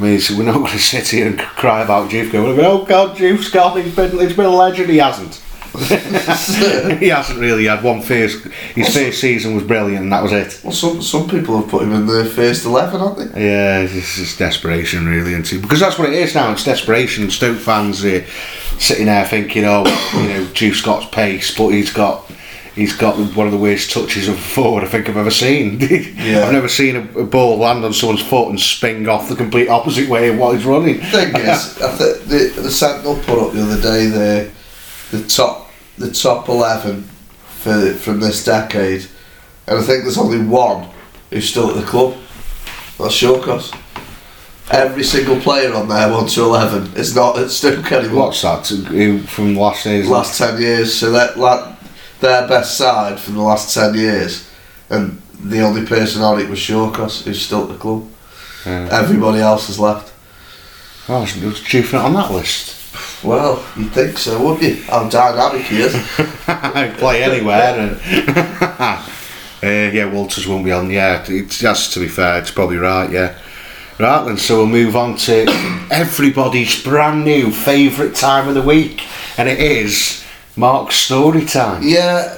I 0.00 0.02
mean, 0.02 0.14
it's, 0.14 0.30
we're 0.30 0.44
not 0.44 0.54
going 0.54 0.70
to 0.70 0.78
sit 0.78 1.08
here 1.08 1.26
and 1.26 1.38
cry 1.38 1.82
about 1.82 2.08
Juve 2.08 2.32
going, 2.32 2.58
oh 2.60 2.86
God, 2.86 3.18
Juve's 3.18 3.50
gone. 3.50 3.82
He's 3.82 3.94
been, 3.94 4.12
he's 4.12 4.34
been 4.34 4.46
a 4.46 4.48
legend. 4.48 4.88
He 4.88 4.96
hasn't. 4.96 5.42
he 6.98 7.08
hasn't 7.08 7.38
really 7.38 7.66
had 7.66 7.84
one 7.84 8.00
first. 8.00 8.42
His 8.74 8.96
first 8.96 9.20
season 9.20 9.54
was 9.54 9.62
brilliant, 9.62 10.04
and 10.04 10.12
that 10.12 10.22
was 10.22 10.32
it. 10.32 10.58
well, 10.64 10.72
some 10.72 11.02
some 11.02 11.28
people 11.28 11.60
have 11.60 11.70
put 11.70 11.82
him 11.82 11.92
in 11.92 12.06
the 12.06 12.24
first 12.24 12.64
eleven, 12.64 12.98
haven't 12.98 13.34
they? 13.34 13.44
Yeah, 13.44 13.80
it's 13.80 14.16
just 14.16 14.38
desperation, 14.38 15.06
really, 15.06 15.34
and 15.34 15.44
because 15.62 15.78
that's 15.78 15.98
what 15.98 16.08
it 16.08 16.14
is 16.14 16.34
now. 16.34 16.50
It's 16.50 16.64
desperation. 16.64 17.30
Stoke 17.30 17.58
fans 17.58 18.04
are 18.04 18.24
sitting 18.78 19.06
there 19.06 19.24
thinking, 19.26 19.64
"Oh, 19.64 19.84
you 20.14 20.28
know, 20.28 20.46
Juve 20.54 20.74
Scott's 20.74 21.06
pace, 21.06 21.56
but 21.56 21.68
he's 21.68 21.92
got." 21.92 22.28
He's 22.80 22.96
got 22.96 23.18
one 23.36 23.46
of 23.46 23.52
the 23.52 23.58
worst 23.58 23.90
touches 23.90 24.26
of 24.26 24.38
forward 24.38 24.84
I 24.84 24.86
think 24.86 25.06
I've 25.06 25.16
ever 25.18 25.30
seen. 25.30 25.78
Yeah. 26.16 26.46
I've 26.46 26.52
never 26.52 26.68
seen 26.68 26.96
a, 26.96 27.18
a 27.18 27.24
ball 27.24 27.58
land 27.58 27.84
on 27.84 27.92
someone's 27.92 28.22
foot 28.22 28.48
and 28.48 28.58
spin 28.58 29.06
off 29.06 29.28
the 29.28 29.36
complete 29.36 29.68
opposite 29.68 30.08
way 30.08 30.28
of 30.28 30.38
what 30.38 30.56
he's 30.56 30.64
running. 30.64 30.98
thing 31.00 31.28
is, 31.36 31.78
I 31.82 31.90
think 31.96 32.24
the 32.24 32.62
the 32.62 32.70
Sentinel 32.70 33.16
put 33.24 33.38
up 33.38 33.52
the 33.52 33.62
other 33.62 33.80
day 33.82 34.06
the 34.06 34.50
the 35.10 35.26
top 35.28 35.70
the 35.98 36.10
top 36.10 36.48
eleven 36.48 37.02
for 37.42 37.92
from 37.94 38.20
this 38.20 38.42
decade, 38.44 39.06
and 39.66 39.78
I 39.78 39.82
think 39.82 40.04
there's 40.04 40.16
only 40.16 40.42
one 40.42 40.88
who's 41.28 41.50
still 41.50 41.68
at 41.68 41.76
the 41.76 41.86
club. 41.86 42.16
That's 42.98 43.14
Shawcross. 43.14 43.78
Every 44.70 45.02
single 45.04 45.38
player 45.40 45.74
on 45.74 45.88
there, 45.88 46.10
one 46.10 46.28
to 46.28 46.42
eleven, 46.44 46.94
is 46.94 47.14
not 47.14 47.38
at 47.38 47.50
Stoke 47.50 47.92
anymore. 47.92 48.28
What's 48.28 48.40
that? 48.40 48.66
Who 48.68 49.18
from 49.18 49.54
last 49.54 49.84
year's 49.84 50.08
last 50.08 50.38
ten 50.38 50.58
years. 50.62 50.94
So 50.94 51.10
that 51.12 51.38
like 51.38 51.69
their 52.20 52.46
best 52.48 52.76
side 52.76 53.18
from 53.18 53.34
the 53.34 53.42
last 53.42 53.74
ten 53.74 53.94
years, 53.94 54.48
and 54.88 55.20
the 55.42 55.60
only 55.60 55.86
person 55.86 56.22
on 56.22 56.40
it 56.40 56.48
was 56.48 56.58
Shawcross, 56.58 57.24
who's 57.24 57.40
still 57.40 57.62
at 57.62 57.68
the 57.68 57.76
club. 57.76 58.06
Yeah. 58.66 58.88
Everybody 58.90 59.40
else 59.40 59.68
has 59.68 59.78
left. 59.78 60.12
Oh, 61.08 61.22
was 61.22 61.36
was 61.40 61.60
Juve 61.60 61.92
not 61.92 62.04
on 62.04 62.14
that 62.14 62.30
list? 62.30 62.76
Well, 63.24 63.64
you'd 63.76 63.92
think 63.92 64.18
so, 64.18 64.42
wouldn't 64.42 64.62
you? 64.62 64.82
How 64.84 65.08
dynamic 65.08 65.62
he 65.66 65.82
is. 65.82 65.92
play 66.98 67.22
anywhere. 67.22 67.78
And 67.78 68.00
uh, 68.70 69.02
yeah, 69.62 70.12
Walters 70.12 70.46
won't 70.46 70.64
be 70.64 70.72
on. 70.72 70.90
Yeah, 70.90 71.24
it's 71.28 71.58
just 71.58 71.92
to 71.94 72.00
be 72.00 72.08
fair, 72.08 72.38
it's 72.38 72.50
probably 72.50 72.78
right. 72.78 73.10
Yeah, 73.10 73.38
right 73.98 74.24
then. 74.24 74.36
So 74.36 74.58
we'll 74.58 74.66
move 74.66 74.96
on 74.96 75.16
to 75.16 75.46
everybody's 75.90 76.82
brand 76.82 77.24
new 77.24 77.50
favourite 77.50 78.14
time 78.14 78.48
of 78.48 78.54
the 78.54 78.62
week, 78.62 79.06
and 79.38 79.48
it 79.48 79.60
is 79.60 80.24
Mark's 80.56 80.96
story 80.96 81.44
time. 81.44 81.82
Yeah, 81.82 82.36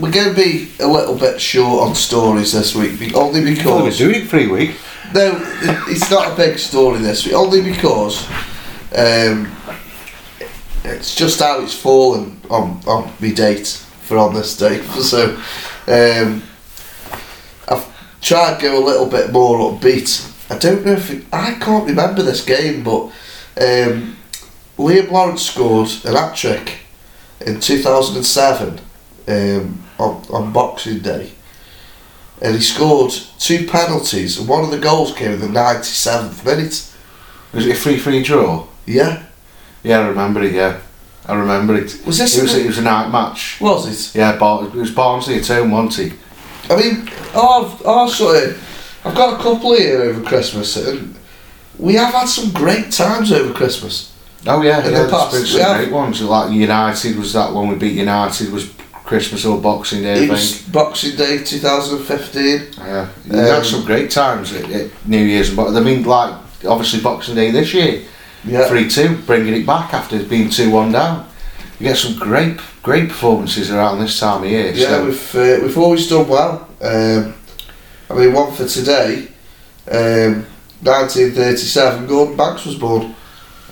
we're 0.00 0.10
going 0.12 0.28
to 0.28 0.34
be 0.34 0.70
a 0.80 0.86
little 0.86 1.16
bit 1.16 1.40
short 1.40 1.88
on 1.88 1.94
stories 1.94 2.52
this 2.52 2.74
week, 2.74 3.14
only 3.14 3.40
Well, 3.64 3.82
we're 3.82 3.90
doing 3.90 4.22
it 4.22 4.28
for 4.28 4.38
a 4.38 4.46
week. 4.46 4.76
no, 5.14 5.36
it- 5.36 5.88
it's 5.88 6.10
not 6.10 6.32
a 6.32 6.36
big 6.36 6.58
story 6.58 6.98
this 6.98 7.24
week. 7.24 7.34
Only 7.34 7.62
because 7.62 8.26
um, 8.94 9.50
it's 10.84 11.14
just 11.16 11.40
how 11.40 11.60
it's 11.62 11.74
fallen 11.74 12.40
on 12.50 12.80
on 12.86 13.10
my 13.20 13.30
date 13.32 13.66
for 14.02 14.18
on 14.18 14.34
this 14.34 14.56
day. 14.56 14.80
So 15.02 15.36
um, 15.88 16.42
I've 17.68 17.86
tried 18.20 18.56
to 18.56 18.62
go 18.62 18.78
a 18.82 18.84
little 18.84 19.06
bit 19.06 19.32
more 19.32 19.72
upbeat. 19.72 20.32
I 20.50 20.58
don't 20.58 20.84
know 20.86 20.92
if 20.92 21.10
it, 21.10 21.24
I 21.32 21.54
can't 21.54 21.86
remember 21.88 22.22
this 22.22 22.44
game, 22.44 22.84
but 22.84 23.06
um, 23.60 24.16
Liam 24.78 25.10
Lawrence 25.10 25.42
scored 25.42 25.88
an 26.04 26.14
hat 26.14 26.36
trick 26.36 26.80
in 27.40 27.60
two 27.60 27.80
thousand 27.82 28.16
and 28.16 28.26
seven 28.26 28.80
um, 29.28 29.82
on 29.98 30.24
on 30.30 30.52
Boxing 30.52 31.00
Day 31.00 31.32
and 32.42 32.54
he 32.54 32.60
scored 32.60 33.10
two 33.38 33.66
penalties, 33.66 34.38
and 34.38 34.46
one 34.46 34.62
of 34.62 34.70
the 34.70 34.76
goals 34.78 35.14
came 35.14 35.32
in 35.32 35.40
the 35.40 35.46
97th 35.46 36.44
minute. 36.44 36.92
Was 37.54 37.66
it 37.66 37.70
a 37.72 37.74
free 37.80 37.96
free 37.98 38.22
draw? 38.22 38.66
Yeah, 38.84 39.22
Yeah, 39.82 40.00
I 40.00 40.08
remember 40.08 40.42
it. 40.42 40.52
Yeah, 40.52 40.80
I 41.24 41.34
remember 41.34 41.74
it. 41.74 41.98
was 42.04 42.18
this? 42.18 42.36
It 42.36 42.42
was 42.42 42.52
the- 42.52 42.60
it 42.60 42.66
was 42.66 42.76
a 42.76 42.82
night 42.82 43.08
match. 43.10 43.56
was 43.58 43.86
it? 44.14 44.18
Yeah, 44.18 44.36
Bar- 44.36 44.66
it 44.66 44.74
was 44.74 44.90
Barnsley 44.90 45.36
at 45.38 45.46
home, 45.46 45.70
wasn't 45.70 46.12
he? 46.12 46.18
I 46.68 46.76
mean, 46.76 47.08
our, 47.34 47.74
our 47.86 48.08
sort 48.10 48.36
of, 48.36 49.00
I've 49.06 49.14
got 49.14 49.40
a 49.40 49.42
couple 49.42 49.74
here 49.74 50.02
over 50.02 50.22
Christmas, 50.22 50.76
and 50.76 51.14
we 51.78 51.94
have 51.94 52.12
had 52.12 52.26
some 52.28 52.50
great 52.52 52.92
times 52.92 53.32
over 53.32 53.54
Christmas. 53.54 54.12
Oh 54.46 54.62
yeah, 54.62 54.78
yeah. 54.78 54.80
the 54.82 54.90
there's 54.90 55.10
past, 55.10 55.32
been 55.32 55.46
some 55.46 55.60
yeah. 55.60 55.76
great 55.78 55.92
ones. 55.92 56.22
Like 56.22 56.52
United 56.52 57.16
was 57.16 57.32
that 57.32 57.52
one 57.52 57.68
we 57.68 57.74
beat 57.76 57.94
United 57.98 58.52
was 58.52 58.72
Christmas 59.04 59.44
or 59.44 59.60
Boxing 59.60 60.02
Day. 60.02 60.12
I 60.12 60.14
It 60.14 60.18
think. 60.20 60.30
was 60.32 60.62
Boxing 60.62 61.16
Day 61.16 61.42
2015. 61.44 62.66
Yeah, 62.78 63.08
you 63.26 63.36
had 63.36 63.58
Um, 63.58 63.64
some 63.64 63.84
great 63.84 64.10
times 64.10 64.52
at, 64.52 64.70
at 64.70 64.90
New 65.06 65.18
Year's, 65.24 65.54
but 65.54 65.74
I 65.76 65.80
mean, 65.80 66.04
like 66.04 66.34
obviously 66.66 67.00
Boxing 67.00 67.34
Day 67.34 67.50
this 67.50 67.72
year, 67.74 68.02
Yeah, 68.44 68.68
three 68.68 68.88
two, 68.88 69.16
bringing 69.26 69.54
it 69.54 69.66
back 69.66 69.92
after 69.94 70.22
being 70.22 70.50
two 70.50 70.70
one 70.70 70.92
down. 70.92 71.26
You 71.78 71.88
get 71.88 71.96
some 71.98 72.16
great, 72.18 72.58
great 72.82 73.08
performances 73.08 73.70
around 73.70 73.98
this 74.00 74.18
time 74.18 74.44
of 74.44 74.48
year. 74.50 74.72
yeah, 74.72 74.88
so, 74.88 75.04
we've 75.04 75.34
uh, 75.34 75.58
we've 75.62 75.78
always 75.78 76.08
done 76.08 76.28
well. 76.28 76.68
Um, 76.80 77.34
I 78.08 78.14
mean, 78.14 78.32
one 78.32 78.52
for 78.52 78.66
today. 78.66 79.28
Um, 79.90 80.46
1937, 80.82 82.06
Gordon 82.06 82.36
Banks 82.36 82.64
was 82.66 82.76
born 82.76 83.14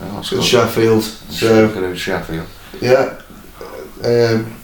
oh, 0.04 0.16
that's 0.16 0.30
good. 0.30 0.44
Sheffield. 0.44 1.02
So 1.02 1.72
Good 1.72 1.98
Sheffield. 1.98 2.46
Yeah. 2.80 3.20
Um, 4.02 4.54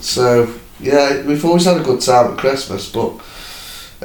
so 0.00 0.54
yeah, 0.78 1.22
we've 1.22 1.44
always 1.44 1.64
had 1.64 1.80
a 1.80 1.84
good 1.84 2.00
time 2.00 2.32
at 2.32 2.38
Christmas, 2.38 2.90
but 2.90 3.20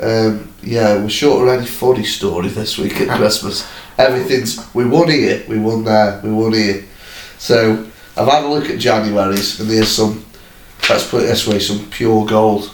um, 0.01 0.53
yeah, 0.63 0.95
we're 0.97 1.09
short 1.09 1.47
of 1.47 1.53
any 1.53 1.67
funny 1.67 2.03
story 2.03 2.47
this 2.47 2.77
week 2.77 2.99
at 3.01 3.09
Christmas. 3.17 3.67
Everything's 3.97 4.73
we 4.73 4.85
won 4.85 5.09
here, 5.09 5.43
we 5.47 5.59
won 5.59 5.83
there, 5.83 6.19
we 6.23 6.31
won 6.31 6.53
here. 6.53 6.85
So 7.37 7.87
I've 8.17 8.27
had 8.27 8.43
a 8.43 8.47
look 8.47 8.69
at 8.69 8.79
January's, 8.79 9.59
and 9.59 9.69
there's 9.69 9.89
some. 9.89 10.25
Let's 10.91 11.07
put 11.07 11.23
it 11.23 11.27
this 11.27 11.47
way: 11.47 11.59
some 11.59 11.85
pure 11.89 12.25
gold 12.25 12.71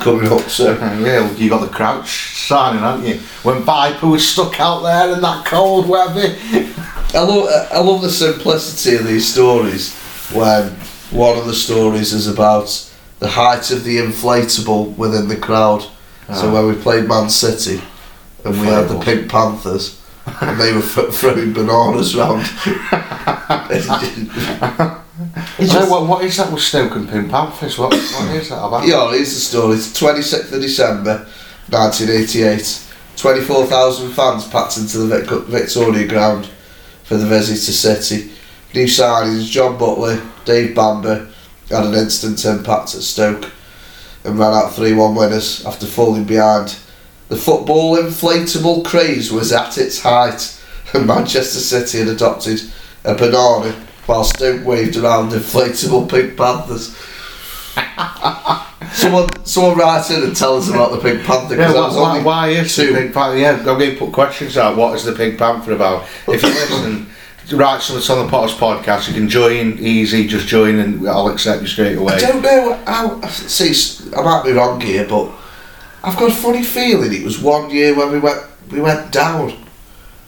coming 0.00 0.30
up. 0.32 0.42
So 0.48 0.72
Yeah, 1.04 1.30
you 1.32 1.48
got 1.50 1.60
the 1.60 1.68
crouch 1.68 2.36
signing, 2.46 2.80
haven't 2.80 3.06
you? 3.06 3.20
When 3.42 3.62
Viper 3.62 4.06
was 4.08 4.26
stuck 4.28 4.58
out 4.60 4.80
there 4.82 5.12
in 5.14 5.20
that 5.20 5.44
cold 5.46 5.88
weather. 5.88 6.34
I 7.14 7.20
love 7.22 7.48
I 7.72 7.78
love 7.80 8.02
the 8.02 8.10
simplicity 8.10 8.96
of 8.96 9.06
these 9.06 9.30
stories. 9.32 9.94
When 10.32 10.70
one 11.10 11.38
of 11.38 11.46
the 11.46 11.54
stories 11.54 12.12
is 12.12 12.26
about 12.26 12.68
the 13.18 13.28
height 13.28 13.70
of 13.70 13.84
the 13.84 13.96
inflatable 13.98 14.96
within 14.96 15.28
the 15.28 15.36
crowd. 15.36 15.82
So 15.82 16.48
Ah. 16.48 16.52
when 16.52 16.66
we 16.68 16.74
played 16.74 17.08
Man 17.08 17.30
City 17.30 17.80
and 18.44 18.60
we 18.60 18.66
had 18.66 18.88
the 18.88 18.98
Pink 19.00 19.30
Panthers 19.30 19.98
and 20.42 20.60
they 20.60 20.72
were 20.74 20.82
th- 20.82 21.10
throwing 21.14 21.52
bananas 21.54 22.14
round. 22.14 22.44
It's 25.58 25.72
just- 25.72 25.90
what, 25.90 26.06
what 26.06 26.24
is 26.24 26.36
that 26.36 26.52
with 26.52 26.62
Stoke 26.62 26.94
and 26.96 27.08
Pin 27.08 27.28
Panthers? 27.28 27.78
What, 27.78 27.90
what 27.92 28.34
is 28.36 28.48
that 28.50 28.62
about? 28.62 28.86
Yeah, 28.86 29.10
here's 29.12 29.34
the 29.34 29.40
story. 29.40 29.76
It's 29.76 29.88
26th 29.98 30.52
of 30.52 30.60
December 30.60 31.26
1988. 31.70 32.84
24,000 33.16 34.12
fans 34.12 34.46
packed 34.48 34.76
into 34.76 34.98
the 34.98 35.18
Vic- 35.18 35.44
Victoria 35.46 36.06
ground 36.06 36.48
for 37.04 37.16
the 37.16 37.26
visit 37.26 37.56
to 37.66 37.72
City. 37.72 38.30
New 38.74 38.84
signings 38.86 39.50
John 39.50 39.76
Butler, 39.78 40.22
Dave 40.44 40.74
Bamber 40.74 41.28
had 41.68 41.84
an 41.86 41.94
instant 41.94 42.44
impact 42.44 42.94
at 42.94 43.02
Stoke 43.02 43.50
and 44.24 44.38
ran 44.38 44.52
out 44.54 44.72
3 44.74 44.92
1 44.92 45.14
winners 45.14 45.64
after 45.66 45.86
falling 45.86 46.24
behind. 46.24 46.78
The 47.28 47.36
football 47.36 47.96
inflatable 47.96 48.84
craze 48.84 49.32
was 49.32 49.52
at 49.52 49.76
its 49.78 50.00
height 50.00 50.60
and 50.94 51.06
Manchester 51.06 51.58
City 51.58 51.98
had 51.98 52.08
adopted 52.08 52.60
a 53.04 53.14
banana 53.14 53.74
while 54.08 54.24
Stoke 54.24 54.64
waved 54.64 54.96
around 54.96 55.30
inflatable 55.32 56.10
Pink 56.10 56.36
Panthers. 56.36 56.96
Someone, 58.92 59.28
someone 59.44 59.76
write 59.76 60.10
in 60.10 60.22
and 60.22 60.34
tell 60.34 60.56
us 60.56 60.70
about 60.70 60.92
the 60.92 60.98
Pink 60.98 61.22
Panther 61.24 61.56
Yeah, 61.56 61.68
because 61.68 61.94
why, 61.94 62.18
why, 62.18 62.22
why 62.22 62.48
is 62.48 62.74
two. 62.74 62.86
the 62.92 62.98
Pink 62.98 63.14
Panther? 63.14 63.36
Yeah, 63.38 63.56
I'm 63.58 63.64
going 63.64 63.90
to 63.92 63.98
put 63.98 64.12
questions 64.12 64.56
out. 64.56 64.76
What 64.76 64.94
is 64.94 65.04
the 65.04 65.12
Pink 65.12 65.38
Panther 65.38 65.72
about? 65.72 66.08
If 66.26 66.42
you're 66.42 66.50
listening, 66.50 67.06
write 67.52 67.82
something 67.82 68.16
on 68.16 68.24
the 68.24 68.30
Potters 68.30 68.56
podcast. 68.56 69.08
You 69.08 69.14
can 69.14 69.28
join 69.28 69.78
easy, 69.78 70.26
just 70.26 70.48
join 70.48 70.78
and 70.78 71.06
I'll 71.08 71.28
accept 71.28 71.60
you 71.62 71.68
straight 71.68 71.96
away. 71.98 72.14
I 72.14 72.18
don't 72.18 72.42
know 72.42 72.74
how. 72.86 73.20
See, 73.28 74.14
I 74.16 74.22
might 74.22 74.44
be 74.44 74.52
wrong 74.52 74.80
here, 74.80 75.06
but 75.06 75.30
I've 76.02 76.16
got 76.16 76.30
a 76.30 76.34
funny 76.34 76.62
feeling 76.62 77.12
it 77.12 77.24
was 77.24 77.38
one 77.38 77.70
year 77.70 77.94
when 77.94 78.10
we 78.10 78.18
went 78.18 78.42
we 78.70 78.80
went 78.80 79.12
down. 79.12 79.52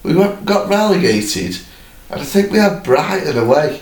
We 0.02 0.14
went, 0.14 0.44
got 0.44 0.68
relegated, 0.68 1.58
and 2.10 2.20
I 2.20 2.24
think 2.24 2.50
we 2.50 2.58
had 2.58 2.82
Brighton 2.82 3.38
away, 3.38 3.80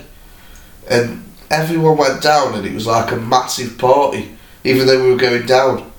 and 0.89 1.23
everyone 1.49 1.97
went 1.97 2.21
down, 2.21 2.55
and 2.55 2.65
it 2.65 2.73
was 2.73 2.85
like 2.87 3.11
a 3.11 3.15
massive 3.17 3.77
party, 3.77 4.35
even 4.63 4.85
though 4.87 5.03
we 5.03 5.11
were 5.11 5.17
going 5.17 5.45
down, 5.45 5.91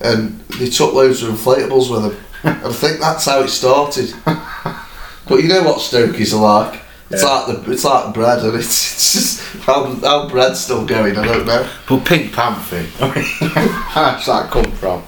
and 0.00 0.40
they 0.58 0.68
took 0.68 0.94
loads 0.94 1.22
of 1.22 1.30
inflatables 1.34 1.90
with 1.90 2.02
them. 2.12 2.24
and 2.44 2.66
I 2.66 2.72
think 2.72 3.00
that's 3.00 3.26
how 3.26 3.40
it 3.42 3.48
started. 3.48 4.12
But 4.24 5.42
you 5.42 5.48
know 5.48 5.62
what 5.62 5.78
Stokies 5.78 6.32
are 6.34 6.40
like. 6.70 6.80
It's 7.10 7.22
Yeah. 7.22 7.28
like 7.28 7.46
the 7.64 7.72
it's 7.72 7.84
like 7.84 8.14
bread, 8.14 8.38
and 8.44 8.54
it's, 8.54 8.92
it's 8.94 9.12
just 9.12 9.40
how 9.64 9.84
how 9.96 10.28
bread's 10.28 10.60
still 10.60 10.86
going. 10.86 11.16
I 11.18 11.24
don't 11.26 11.44
know. 11.46 11.68
But 11.88 12.04
Pink 12.04 12.32
Panther, 12.32 12.82
where's 13.00 14.26
that 14.26 14.48
come 14.50 14.70
from? 14.72 15.02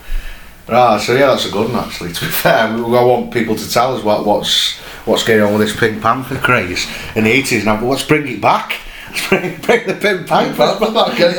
Right, 0.68 1.00
so 1.00 1.14
yeah, 1.14 1.26
that's 1.26 1.46
a 1.46 1.50
good 1.50 1.72
one 1.72 1.84
actually. 1.84 2.12
To 2.12 2.20
be 2.24 2.30
fair, 2.30 2.68
I 2.68 2.76
want 2.76 3.32
people 3.32 3.54
to 3.56 3.70
tell 3.70 3.96
us 3.96 4.02
what, 4.04 4.24
what's 4.26 4.80
what's 5.04 5.24
going 5.24 5.40
on 5.40 5.52
with 5.52 5.68
this 5.68 5.78
Pink 5.78 6.02
Panther 6.02 6.36
craze 6.36 6.86
in 7.14 7.24
the 7.24 7.42
80s. 7.42 7.60
And 7.60 7.70
I'm, 7.70 7.86
let's 7.86 8.04
bring 8.04 8.26
it 8.28 8.40
back. 8.40 8.78
Let's 9.10 9.28
bring, 9.28 9.60
bring 9.60 9.86
the 9.86 9.94
Pink 9.94 10.26
Panther 10.26 10.92
back. 10.92 11.16
Get, 11.16 11.36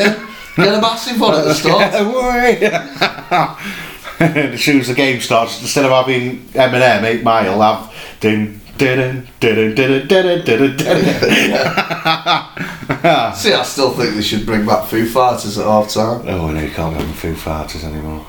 get 0.56 0.74
a 0.74 0.82
massive 0.82 1.20
one 1.20 1.36
at 1.36 1.44
the 1.46 1.54
start. 1.54 1.94
as 4.20 4.62
soon 4.62 4.80
as 4.80 4.88
the 4.88 4.94
game 4.94 5.20
starts, 5.20 5.62
instead 5.62 5.86
of 5.86 5.92
having 5.92 6.40
Eminem 6.50 7.04
8 7.04 7.24
Mile, 7.24 7.62
have 7.62 7.94
ding, 8.20 8.62
didn't, 8.78 9.28
didn't, 9.40 9.76
didn't. 9.76 10.80
See, 13.36 13.54
I 13.54 13.64
still 13.64 13.92
think 13.92 14.16
they 14.16 14.22
should 14.22 14.46
bring 14.46 14.66
back 14.66 14.88
Foo 14.88 15.08
Fighters 15.08 15.58
at 15.58 15.66
half 15.66 15.90
time. 15.90 16.28
Oh, 16.28 16.52
no, 16.52 16.62
you 16.62 16.70
can't 16.70 16.96
have 16.96 17.16
Foo 17.16 17.36
Fighters 17.36 17.84
anymore. 17.84 18.26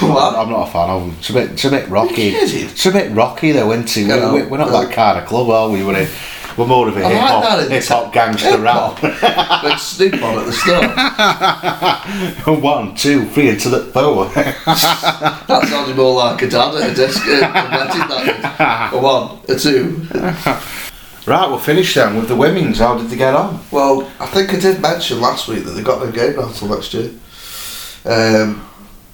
What? 0.00 0.34
I'm 0.36 0.50
not 0.50 0.68
a 0.68 0.72
fan 0.72 0.90
of 0.90 1.00
them. 1.02 1.16
It's 1.18 1.30
a 1.30 1.32
bit, 1.32 1.50
it's 1.52 1.64
a 1.64 1.70
bit 1.70 1.88
rocky. 1.88 2.28
It's 2.28 2.86
a 2.86 2.92
bit 2.92 3.10
rocky 3.12 3.52
though, 3.52 3.72
isn't 3.72 3.96
it? 3.96 4.06
Yeah, 4.06 4.32
We're, 4.32 4.48
we're 4.48 4.58
not 4.58 4.68
no. 4.70 4.84
that 4.84 4.92
kind 4.94 5.18
of 5.18 5.26
club, 5.26 5.48
are 5.50 5.68
we? 5.70 5.82
We're, 5.84 6.08
we're 6.56 6.66
more 6.66 6.88
of 6.88 6.96
a 6.96 7.00
hip 7.00 7.10
like 7.20 7.44
hop, 7.44 7.68
hip 7.68 7.84
hop 7.84 8.12
gangster 8.12 8.58
rap. 8.58 9.00
Big 9.62 9.78
Snoop 9.78 10.22
on 10.22 10.38
at 10.38 10.46
the 10.46 10.52
start. 10.52 10.90
One, 12.62 12.94
two, 12.94 13.26
three, 13.30 13.48
into 13.50 13.68
the 13.70 13.84
four. 13.92 14.26
That 14.34 15.66
sounded 15.68 15.96
more 15.96 16.14
like 16.14 16.42
a 16.42 16.48
dad 16.48 16.74
at 16.74 16.90
a 16.90 16.94
desk. 16.94 17.22
Uh, 17.26 17.28
a 17.28 17.40
that. 17.40 18.90
A 18.92 18.98
one, 18.98 19.38
a 19.48 19.54
two. 19.56 20.06
right, 21.26 21.46
we'll 21.48 21.58
finish 21.58 21.94
then 21.94 22.16
with 22.16 22.28
the 22.28 22.36
women's. 22.36 22.78
How 22.78 22.96
did 22.98 23.08
they 23.08 23.16
get 23.16 23.34
on? 23.34 23.60
Well, 23.70 24.10
I 24.20 24.26
think 24.26 24.52
I 24.52 24.58
did 24.58 24.80
mention 24.80 25.20
last 25.20 25.48
week 25.48 25.64
that 25.64 25.70
they 25.72 25.82
got 25.82 26.00
no 26.04 26.10
game 26.10 26.36
now 26.36 26.48
until 26.48 26.68
next 26.68 26.92
year. 26.94 27.10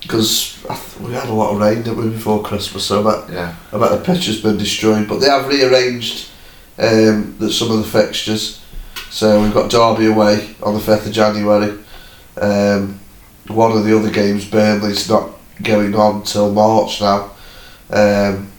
Because 0.04 0.62
we 1.00 1.12
had 1.12 1.28
a 1.28 1.32
lot 1.32 1.52
of 1.52 1.60
rain, 1.60 1.82
didn't 1.82 1.96
we, 1.96 2.10
before 2.10 2.42
Christmas, 2.42 2.84
so 2.84 3.02
bet, 3.02 3.32
Yeah. 3.32 3.56
Bet 3.72 3.90
the 3.90 4.02
pitch 4.04 4.26
has 4.26 4.40
been 4.40 4.58
destroyed. 4.58 5.08
But 5.08 5.18
they 5.18 5.28
have 5.28 5.48
rearranged 5.48 6.28
um, 6.78 7.36
the, 7.38 7.50
some 7.50 7.70
of 7.70 7.78
the 7.78 7.84
fixtures. 7.84 8.60
So 9.10 9.42
we've 9.42 9.54
got 9.54 9.70
Derby 9.70 10.06
away 10.06 10.54
on 10.62 10.74
the 10.74 10.80
5th 10.80 11.06
of 11.06 11.12
January. 11.12 11.78
Um, 12.40 13.00
one 13.46 13.72
of 13.72 13.84
the 13.84 13.96
other 13.96 14.10
games, 14.10 14.44
Burnley's 14.44 15.08
not 15.08 15.30
going 15.62 15.94
on 15.94 16.22
till 16.24 16.52
March 16.52 17.00
now. 17.00 17.30
Um, 17.90 18.50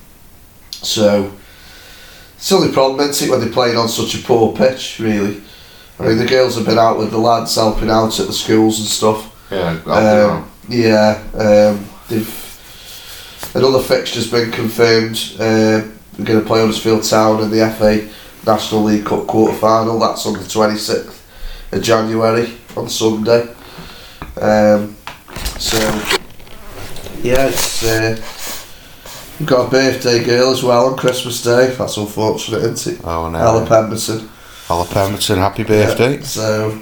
so 0.71 1.31
it's 2.35 2.49
the 2.49 2.55
only 2.55 2.71
problem, 2.71 3.07
isn't 3.07 3.27
it, 3.27 3.31
when 3.31 3.39
they're 3.39 3.51
playing 3.51 3.77
on 3.77 3.89
such 3.89 4.15
a 4.15 4.23
poor 4.23 4.55
pitch, 4.55 4.99
really. 4.99 5.41
I 5.99 6.07
mean, 6.07 6.17
the 6.17 6.25
girls 6.25 6.55
have 6.55 6.65
been 6.65 6.79
out 6.79 6.97
with 6.97 7.11
the 7.11 7.17
lads 7.17 7.55
helping 7.55 7.89
out 7.89 8.19
at 8.19 8.27
the 8.27 8.33
schools 8.33 8.79
and 8.79 8.87
stuff. 8.87 9.31
Yeah, 9.51 9.79
yeah, 10.69 11.21
um, 11.33 11.85
they've 12.09 12.41
another 13.55 13.81
fixture's 13.81 14.29
been 14.29 14.51
confirmed. 14.51 15.33
Uh, 15.39 15.83
we're 16.17 16.25
going 16.25 16.39
to 16.39 16.45
play 16.45 16.59
Huddersfield 16.61 17.03
Town 17.03 17.43
in 17.43 17.49
the 17.49 17.69
FA 17.77 18.07
National 18.49 18.83
League 18.83 19.05
Cup 19.05 19.27
quarter 19.27 19.57
final. 19.57 19.99
That's 19.99 20.25
on 20.25 20.33
the 20.33 20.47
twenty 20.47 20.77
sixth 20.77 21.25
of 21.71 21.81
January 21.83 22.53
on 22.75 22.89
Sunday. 22.89 23.41
Um, 24.41 24.95
so 25.59 25.77
yeah, 27.21 27.47
it's 27.47 27.83
uh, 27.83 28.21
we've 29.39 29.47
got 29.47 29.67
a 29.67 29.71
birthday 29.71 30.23
girl 30.23 30.51
as 30.51 30.63
well 30.63 30.87
on 30.87 30.97
Christmas 30.97 31.41
Day. 31.43 31.73
That's 31.77 31.97
unfortunate, 31.97 32.63
isn't 32.63 32.95
it? 32.99 33.01
oh 33.03 33.29
no. 33.29 33.39
Ella 33.39 33.65
Pemberton. 33.65 34.29
Ella 34.69 34.85
Pemberton, 34.85 35.37
happy 35.37 35.63
birthday. 35.63 36.15
Yeah, 36.17 36.23
so 36.23 36.81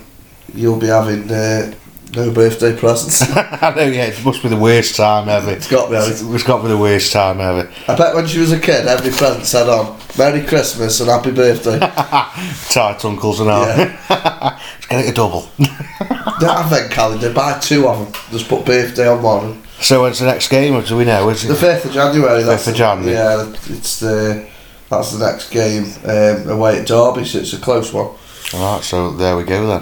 you'll 0.53 0.79
be 0.79 0.87
having 0.87 1.29
uh, 1.29 1.73
no 2.15 2.31
birthday 2.31 2.75
presents. 2.75 3.21
I 3.35 3.73
know, 3.75 3.83
yeah, 3.85 4.05
it 4.05 4.23
must 4.25 4.41
be 4.43 4.49
the 4.49 4.57
worst 4.57 4.95
time 4.95 5.29
ever. 5.29 5.51
It's 5.51 5.69
got 5.69 5.85
to 5.85 5.91
be, 5.91 6.33
It's 6.35 6.43
got 6.43 6.57
to 6.57 6.63
be 6.63 6.69
the 6.69 6.77
worst 6.77 7.11
time 7.11 7.39
ever. 7.41 7.71
I 7.87 7.95
bet 7.95 8.15
when 8.15 8.27
she 8.27 8.39
was 8.39 8.51
a 8.51 8.59
kid, 8.59 8.85
every 8.87 9.11
present 9.11 9.45
said 9.45 9.67
on 9.69 9.99
Merry 10.17 10.45
Christmas 10.45 10.99
and 10.99 11.09
Happy 11.09 11.31
Birthday. 11.31 11.79
Tight 12.69 13.03
uncles 13.03 13.39
and 13.39 13.49
all. 13.49 13.65
Yeah. 13.65 14.59
Get 14.89 15.05
it 15.05 15.09
a 15.09 15.13
double. 15.13 15.49
That 15.57 16.63
advent 16.65 16.91
calendar, 16.91 17.33
buy 17.33 17.59
two 17.59 17.87
of 17.87 17.99
them. 18.13 18.21
Just 18.31 18.47
put 18.47 18.65
birthday 18.65 19.07
on 19.07 19.21
one. 19.23 19.63
so 19.79 20.03
when's 20.03 20.19
the 20.19 20.25
next 20.25 20.49
game? 20.49 20.75
Or 20.75 20.81
do 20.81 20.97
we 20.97 21.05
know? 21.05 21.29
Is 21.29 21.43
The 21.43 21.55
fifth 21.55 21.85
of 21.85 21.91
January. 21.93 22.43
That's 22.43 22.65
5th 22.65 22.71
of 22.71 22.75
January. 22.75 23.13
Yeah, 23.13 23.49
it's 23.69 23.99
the 23.99 24.47
that's 24.89 25.11
the 25.17 25.25
next 25.25 25.49
game 25.49 25.85
um, 26.05 26.49
away 26.49 26.79
at 26.79 26.87
Derby, 26.87 27.25
so 27.25 27.39
it's 27.39 27.53
a 27.53 27.57
close 27.59 27.91
one. 27.91 28.15
Alright, 28.53 28.83
so 28.83 29.09
there 29.11 29.35
we 29.35 29.43
go 29.43 29.65
then. 29.67 29.81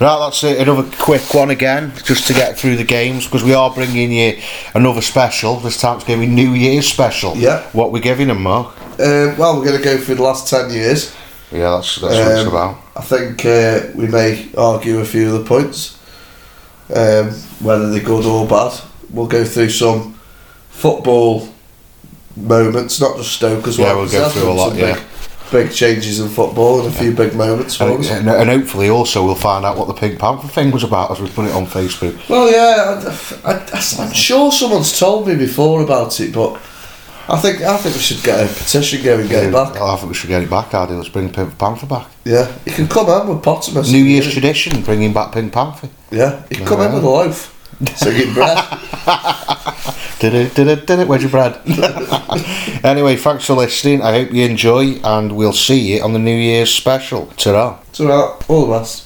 Right, 0.00 0.18
that's 0.18 0.42
it. 0.42 0.58
Another 0.58 0.88
quick 0.98 1.34
one 1.34 1.50
again, 1.50 1.92
just 2.04 2.26
to 2.28 2.32
get 2.32 2.58
through 2.58 2.76
the 2.76 2.84
games, 2.84 3.24
because 3.26 3.44
we 3.44 3.52
are 3.52 3.70
bringing 3.70 4.10
you 4.10 4.40
another 4.74 5.02
special. 5.02 5.56
This 5.56 5.78
time 5.78 5.96
it's 5.96 6.06
going 6.06 6.20
to 6.20 6.26
be 6.26 6.32
New 6.32 6.52
Year's 6.52 6.86
special. 6.86 7.36
Yeah. 7.36 7.62
What 7.72 7.92
we're 7.92 8.00
giving 8.00 8.28
them, 8.28 8.42
Mark? 8.42 8.68
Um, 8.98 9.36
well, 9.36 9.58
we're 9.58 9.66
going 9.66 9.76
to 9.76 9.84
go 9.84 9.98
through 9.98 10.14
the 10.14 10.22
last 10.22 10.48
ten 10.48 10.70
years. 10.70 11.14
Yeah, 11.52 11.76
that's 11.76 11.96
that's 11.96 12.14
what 12.14 12.32
it's 12.32 12.40
Um, 12.40 12.48
about. 12.48 12.78
I 12.96 13.02
think 13.02 13.44
uh, 13.44 13.80
we 13.94 14.06
may 14.06 14.48
argue 14.56 15.00
a 15.00 15.04
few 15.04 15.34
of 15.34 15.42
the 15.42 15.44
points, 15.48 15.98
um, 16.94 17.30
whether 17.60 17.90
they're 17.90 18.02
good 18.02 18.24
or 18.24 18.46
bad. 18.48 18.80
We'll 19.10 19.26
go 19.26 19.44
through 19.44 19.68
some 19.70 20.18
football 20.70 21.48
moments, 22.34 23.00
not 23.00 23.16
just 23.18 23.32
Stoke 23.32 23.68
as 23.68 23.78
well. 23.78 23.88
Yeah, 23.88 23.94
we'll 23.94 24.10
go 24.10 24.28
through 24.30 24.50
a 24.50 24.52
lot, 24.52 24.74
yeah. 24.74 24.98
Big, 25.50 25.72
changes 25.72 26.18
in 26.20 26.28
football 26.28 26.80
and 26.80 26.88
a 26.88 26.98
few 26.98 27.12
big 27.12 27.34
moments 27.34 27.80
And, 27.80 28.04
and, 28.04 28.28
and 28.28 28.50
hopefully 28.50 28.88
also 28.88 29.24
we'll 29.24 29.34
find 29.34 29.64
out 29.64 29.76
what 29.76 29.86
the 29.86 29.94
Pink 29.94 30.18
Panther 30.18 30.48
thing 30.48 30.72
was 30.72 30.82
about 30.82 31.10
as 31.10 31.20
we 31.20 31.28
put 31.28 31.46
it 31.46 31.52
on 31.54 31.66
Facebook. 31.66 32.28
Well, 32.28 32.50
yeah, 32.50 33.00
I, 33.44 34.02
I'm 34.02 34.12
sure 34.12 34.50
someone's 34.50 34.98
told 34.98 35.28
me 35.28 35.36
before 35.36 35.82
about 35.82 36.18
it, 36.20 36.32
but 36.34 36.60
I 37.28 37.36
think 37.38 37.60
I 37.62 37.76
think 37.76 37.94
we 37.96 38.00
should 38.00 38.22
get 38.22 38.38
a 38.38 38.52
petition 38.52 39.02
going 39.02 39.22
and 39.22 39.28
get 39.28 39.44
it 39.44 39.52
back. 39.52 39.76
I 39.76 39.96
think 39.96 40.08
we 40.08 40.14
should 40.14 40.28
get 40.28 40.42
it 40.42 40.50
back, 40.50 40.72
Addy. 40.74 40.94
Let's 40.94 41.08
bring 41.08 41.32
Pink 41.32 41.58
Panther 41.58 41.86
back. 41.86 42.08
Yeah, 42.24 42.52
you 42.64 42.72
can 42.72 42.86
come 42.86 43.08
in 43.08 43.28
with 43.34 43.44
Pottermus. 43.44 43.90
New 43.90 44.04
Year's 44.04 44.32
tradition, 44.32 44.82
bringing 44.82 45.12
back 45.12 45.32
Pink 45.32 45.52
Panther. 45.52 45.88
Yeah, 46.12 46.44
you 46.50 46.56
can 46.56 46.66
come 46.66 46.82
in 46.82 46.92
with 46.92 47.02
a 47.02 47.08
loaf. 47.08 47.55
Singing 47.94 48.34
bread. 48.34 48.58
Did 50.18 50.32
it, 50.32 50.54
did 50.54 50.66
it, 50.66 50.86
did 50.86 50.98
it, 51.00 51.08
where's 51.08 51.20
your 51.20 51.30
Brad? 51.30 51.60
anyway, 52.82 53.16
thanks 53.16 53.44
for 53.44 53.52
listening. 53.52 54.00
I 54.00 54.12
hope 54.12 54.32
you 54.32 54.46
enjoy, 54.46 54.92
and 55.04 55.36
we'll 55.36 55.52
see 55.52 55.94
you 55.94 56.02
on 56.02 56.14
the 56.14 56.18
New 56.18 56.34
Year's 56.34 56.72
special. 56.72 57.26
Ta-ra. 57.36 57.78
So, 57.92 58.08
uh, 58.08 58.42
all 58.48 58.66
the 58.66 58.78
best. 58.78 59.04